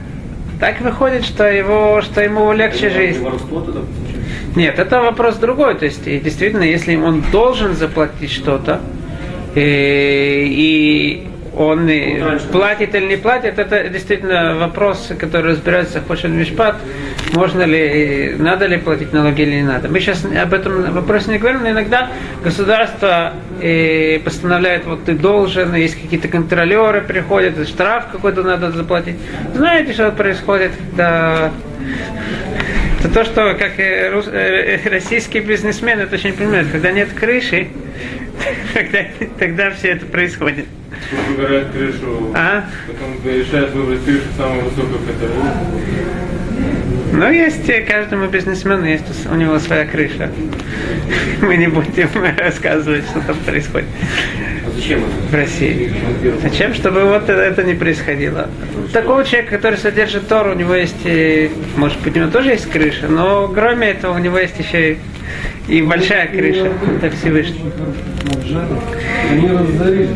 Так 0.59 0.81
выходит, 0.81 1.23
что 1.23 1.49
его, 1.49 2.01
что 2.01 2.21
ему 2.21 2.51
легче 2.51 2.87
Это 2.87 2.95
жизнь. 2.95 3.23
Воровство 3.23 3.61
тогда 3.61 3.79
получается? 3.79 4.57
Нет, 4.57 4.77
это 4.77 5.01
вопрос 5.01 5.35
другой. 5.35 5.75
То 5.75 5.85
есть, 5.85 6.05
и 6.05 6.19
действительно, 6.19 6.63
если 6.63 6.95
он 6.95 7.23
должен 7.31 7.75
заплатить 7.75 8.31
что-то, 8.31 8.81
и, 9.55 11.21
и 11.21 11.27
он 11.55 11.87
и 11.89 12.21
платит 12.51 12.93
или 12.95 13.05
не 13.05 13.17
платит, 13.17 13.57
это 13.57 13.89
действительно 13.89 14.57
вопрос, 14.57 15.11
который 15.17 15.53
разбирается 15.53 16.01
Хошин 16.05 16.37
Мишпат, 16.37 16.75
можно 17.33 17.63
ли, 17.63 18.35
надо 18.37 18.65
ли 18.65 18.77
платить 18.77 19.13
налоги 19.13 19.41
или 19.41 19.55
не 19.55 19.63
надо. 19.63 19.87
Мы 19.87 19.99
сейчас 19.99 20.25
об 20.25 20.53
этом 20.53 20.93
вопросе 20.93 21.31
не 21.31 21.37
говорим, 21.37 21.61
но 21.61 21.69
иногда 21.71 22.09
государство 22.43 23.33
э, 23.61 24.19
постановляет, 24.19 24.85
вот 24.85 25.05
ты 25.05 25.13
должен, 25.13 25.75
есть 25.75 26.01
какие-то 26.01 26.27
контролеры 26.27 27.01
приходят, 27.01 27.67
штраф 27.67 28.07
какой-то 28.11 28.43
надо 28.43 28.71
заплатить. 28.71 29.17
Знаете, 29.53 29.93
что 29.93 30.11
происходит, 30.11 30.71
когда 30.91 31.51
это 32.99 33.09
то, 33.09 33.23
что 33.23 33.55
как 33.55 33.79
э, 33.79 34.11
э, 34.11 34.89
российские 34.89 35.43
бизнесмены 35.43 36.01
это 36.01 36.15
очень 36.15 36.33
понимают, 36.33 36.69
когда 36.69 36.91
нет 36.91 37.09
крыши, 37.13 37.69
тогда, 38.73 38.99
тогда 39.37 39.71
все 39.71 39.89
это 39.89 40.05
происходит. 40.05 40.65
Выбирает 41.29 41.69
крышу, 41.71 42.33
А? 42.35 42.65
потом 42.87 43.33
решает 43.33 43.71
выбрать 43.71 44.03
крышу 44.03 44.25
самую 44.37 44.65
высокую, 44.65 44.99
которую 44.99 45.43
Но 47.11 47.29
есть 47.29 47.67
э, 47.69 47.81
каждому 47.81 48.27
бизнесмену 48.27 48.85
есть 48.85 49.25
у 49.31 49.35
него 49.35 49.57
своя 49.59 49.85
крыша. 49.85 50.29
Мы 51.41 51.57
не 51.57 51.67
будем 51.67 52.09
рассказывать, 52.37 53.05
что 53.05 53.21
там 53.21 53.35
происходит 53.45 53.87
А 54.67 54.69
зачем 54.75 54.99
это? 54.99 55.31
в 55.31 55.33
России. 55.35 55.91
Зачем? 56.41 56.73
Чтобы 56.73 57.05
вот 57.05 57.27
это- 57.29 57.63
не 57.63 57.73
происходило. 57.73 58.47
Такого 58.93 59.23
человека, 59.25 59.57
который 59.57 59.77
содержит 59.77 60.27
Тор, 60.27 60.47
у 60.49 60.53
него 60.53 60.75
есть, 60.75 61.05
э, 61.05 61.49
может 61.75 61.99
быть, 62.01 62.15
у 62.15 62.19
него 62.19 62.29
тоже 62.31 62.49
есть 62.51 62.69
крыша, 62.69 63.07
но 63.07 63.47
кроме 63.47 63.89
этого 63.89 64.15
у 64.15 64.19
него 64.19 64.37
есть 64.37 64.59
еще 64.59 64.97
и, 65.67 65.81
большая 65.81 66.27
крыша. 66.27 66.71
Это 67.01 67.15
Всевышний. 67.15 67.71
Они 69.31 69.47
разорились. 69.49 70.09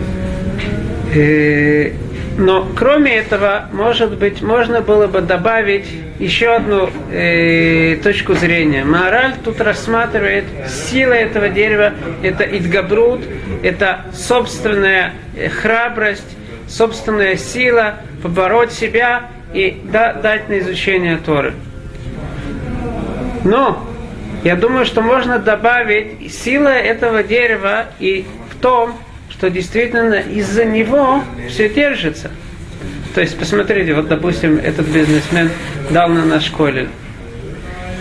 Э, 1.15 1.91
Но 2.38 2.67
кроме 2.75 3.15
этого, 3.17 3.65
может 3.71 4.17
быть, 4.17 4.41
можно 4.41 4.82
было 4.82 5.06
бы 5.08 5.21
добавить 5.21 5.86
еще 6.19 6.56
одну 6.56 6.89
э, 7.12 7.97
точку 8.04 8.34
зрения. 8.34 8.84
Мораль 8.84 9.34
тут 9.43 9.60
рассматривает 9.62 10.45
сила 10.67 11.13
этого 11.13 11.49
дерева, 11.49 11.93
это 12.21 12.43
идгабрут, 12.43 13.21
это 13.63 14.06
собственная 14.13 15.13
э, 15.36 15.49
храбрость, 15.49 16.38
собственная 16.67 17.36
сила 17.36 17.95
побороть 18.21 18.71
себя 18.71 19.30
и 19.54 19.82
да- 19.84 20.13
дать 20.13 20.49
на 20.49 20.60
изучение 20.60 21.17
Торы. 21.17 21.54
Но 23.43 23.86
я 24.43 24.56
думаю, 24.56 24.86
что 24.86 25.02
можно 25.02 25.39
добавить 25.39 26.34
сила 26.34 26.69
этого 26.69 27.23
дерева 27.23 27.86
и 27.99 28.26
в 28.52 28.62
том, 28.62 28.95
что 29.30 29.49
действительно 29.49 30.15
из-за 30.15 30.63
него 30.63 31.23
все 31.49 31.69
держится. 31.69 32.32
То 33.13 33.21
есть, 33.21 33.38
посмотрите, 33.38 33.93
вот, 33.93 34.08
допустим, 34.08 34.58
этот 34.58 34.88
бизнесмен 34.88 35.49
дал 35.91 36.10
на 36.10 36.26
наш 36.26 36.49
колель. 36.49 36.89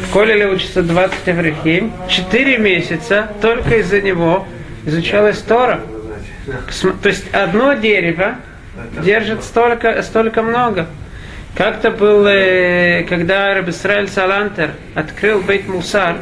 В 0.08 0.12
колеле 0.12 0.48
учится 0.48 0.82
20 0.82 1.28
аврихим. 1.28 1.92
4 2.08 2.58
месяца 2.58 3.30
только 3.40 3.76
из-за 3.78 4.00
него 4.00 4.46
изучалась 4.86 5.38
Тора. 5.38 5.80
То 7.02 7.08
есть, 7.08 7.32
одно 7.32 7.74
дерево 7.74 8.36
держит 9.02 9.44
столько, 9.44 10.02
столько 10.02 10.42
много. 10.42 10.86
Как-то 11.54 11.90
был, 11.90 12.26
э, 12.26 13.04
когда 13.06 13.52
Рабисраэль 13.52 14.08
Салантер 14.08 14.70
открыл 14.94 15.42
Бейт 15.42 15.68
Мусар, 15.68 16.16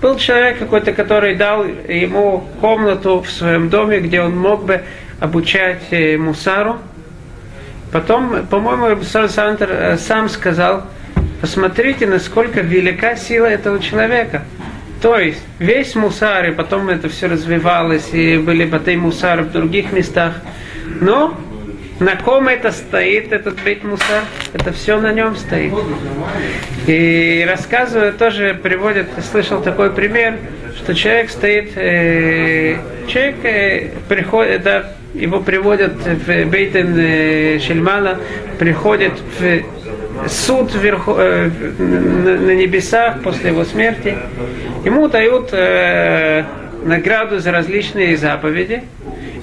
был 0.00 0.16
человек 0.16 0.58
какой-то, 0.58 0.92
который 0.92 1.36
дал 1.36 1.64
ему 1.64 2.44
комнату 2.60 3.20
в 3.20 3.30
своем 3.30 3.68
доме, 3.68 4.00
где 4.00 4.20
он 4.20 4.36
мог 4.36 4.64
бы 4.64 4.82
обучать 5.20 5.82
э, 5.92 6.16
Мусару. 6.16 6.78
Потом, 7.92 8.46
по-моему, 8.46 9.02
Салантер 9.02 9.70
э, 9.70 9.96
сам 9.98 10.30
сказал, 10.30 10.84
посмотрите, 11.42 12.06
насколько 12.06 12.62
велика 12.62 13.16
сила 13.16 13.46
этого 13.46 13.80
человека. 13.80 14.42
То 15.02 15.18
есть 15.18 15.42
весь 15.58 15.94
мусар, 15.94 16.48
и 16.48 16.52
потом 16.52 16.88
это 16.88 17.08
все 17.08 17.26
развивалось, 17.26 18.14
и 18.14 18.38
были 18.38 18.64
батей 18.64 18.96
мусары 18.96 19.42
в 19.42 19.52
других 19.52 19.92
местах. 19.92 20.40
Но 21.00 21.36
на 22.00 22.16
ком 22.16 22.48
это 22.48 22.72
стоит, 22.72 23.32
этот 23.32 23.60
бейт 23.62 23.84
мусар? 23.84 24.22
Это 24.54 24.72
все 24.72 24.98
на 24.98 25.12
нем 25.12 25.36
стоит. 25.36 25.74
И 26.86 27.46
рассказывают, 27.48 28.16
тоже 28.16 28.58
приводят, 28.60 29.08
я 29.16 29.22
слышал 29.22 29.60
такой 29.60 29.92
пример, 29.92 30.38
что 30.76 30.94
человек 30.94 31.30
стоит, 31.30 31.72
э, 31.76 32.78
человек 33.06 33.44
э, 33.44 33.90
приходит, 34.08 34.62
да, 34.62 34.92
его 35.14 35.40
приводят 35.40 35.94
в 35.94 36.44
Бейтен 36.46 36.96
э, 36.98 37.58
Шельмана, 37.58 38.18
приходит 38.58 39.12
в 39.38 40.28
суд 40.28 40.74
вверху, 40.74 41.14
э, 41.18 41.50
на, 41.78 42.54
небесах 42.54 43.22
после 43.22 43.50
его 43.50 43.64
смерти. 43.64 44.16
Ему 44.84 45.08
дают 45.08 45.50
э, 45.52 46.44
награду 46.84 47.38
за 47.38 47.52
различные 47.52 48.16
заповеди. 48.16 48.82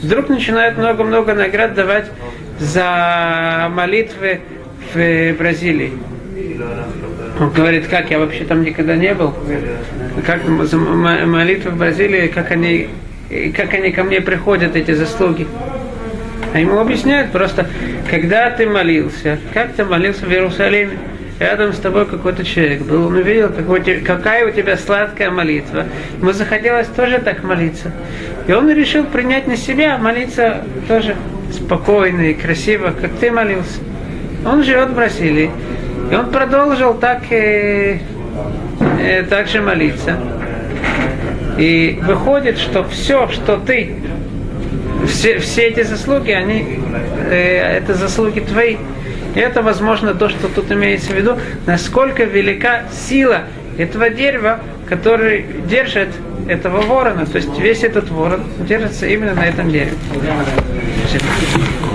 Вдруг 0.01 0.29
начинают 0.29 0.77
много-много 0.77 1.34
наград 1.34 1.73
давать 1.73 2.05
за 2.60 3.69
молитвы 3.71 4.41
в 4.93 5.34
Бразилии. 5.34 5.93
Он 7.39 7.51
говорит, 7.51 7.88
как 7.88 8.10
я 8.12 8.19
вообще 8.19 8.43
там 8.43 8.63
никогда 8.63 8.95
не 8.95 9.13
был. 9.13 9.34
Как 10.25 10.45
молитвы 10.45 11.71
в 11.71 11.77
Бразилии, 11.77 12.27
как 12.27 12.51
они, 12.51 12.89
как 13.55 13.73
они 13.73 13.91
ко 13.91 14.03
мне 14.03 14.21
приходят, 14.21 14.75
эти 14.75 14.91
заслуги. 14.91 15.47
А 16.53 16.59
ему 16.59 16.79
объясняют 16.79 17.31
просто, 17.31 17.67
когда 18.09 18.49
ты 18.49 18.67
молился, 18.67 19.37
как 19.53 19.73
ты 19.73 19.85
молился 19.85 20.25
в 20.25 20.31
Иерусалиме, 20.31 20.97
рядом 21.39 21.73
с 21.73 21.77
тобой 21.77 22.05
какой-то 22.05 22.43
человек 22.43 22.81
был, 22.81 23.07
он 23.07 23.15
увидел, 23.15 23.51
какая 24.05 24.47
у 24.47 24.51
тебя 24.51 24.77
сладкая 24.77 25.29
молитва. 25.29 25.85
Ему 26.19 26.31
захотелось 26.33 26.87
тоже 26.87 27.19
так 27.19 27.43
молиться. 27.43 27.91
И 28.47 28.51
он 28.51 28.69
решил 28.71 29.05
принять 29.05 29.47
на 29.47 29.55
себя, 29.55 29.97
молиться 29.97 30.63
тоже 30.87 31.15
спокойно 31.51 32.21
и 32.21 32.33
красиво, 32.33 32.93
как 32.99 33.11
ты 33.19 33.31
молился. 33.31 33.79
Он 34.45 34.63
живет 34.63 34.89
в 34.89 34.95
Бразилии. 34.95 35.51
И 36.11 36.15
он 36.15 36.31
продолжил 36.31 36.95
так, 36.95 37.31
э, 37.31 37.99
э, 38.99 39.23
так 39.23 39.47
же 39.47 39.61
молиться. 39.61 40.17
И 41.60 42.00
выходит, 42.02 42.58
что 42.58 42.86
все, 42.86 43.28
что 43.28 43.58
ты, 43.58 43.95
все, 45.06 45.39
все 45.39 45.67
эти 45.67 45.84
заслуги, 45.84 46.32
они, 46.32 46.80
э, 47.30 47.80
это 47.80 47.95
заслуги 47.95 48.39
твои. 48.39 48.78
И 49.36 49.39
это, 49.39 49.62
возможно, 49.62 50.15
то, 50.15 50.30
что 50.30 50.48
тут 50.48 50.72
имеется 50.72 51.12
в 51.12 51.15
виду, 51.15 51.38
насколько 51.65 52.24
велика 52.24 52.84
сила 52.91 53.43
этого 53.78 54.10
дерева, 54.10 54.62
который 54.88 55.45
держит 55.69 56.10
этого 56.48 56.82
ворона. 56.82 57.26
То 57.26 57.36
есть 57.36 57.60
весь 57.60 57.84
этот 57.84 58.10
ворон 58.10 58.43
держится 58.60 59.06
именно 59.08 59.34
на 59.34 59.45
этом 59.45 59.69
дереве. 59.69 59.93
Спасибо. 61.08 61.88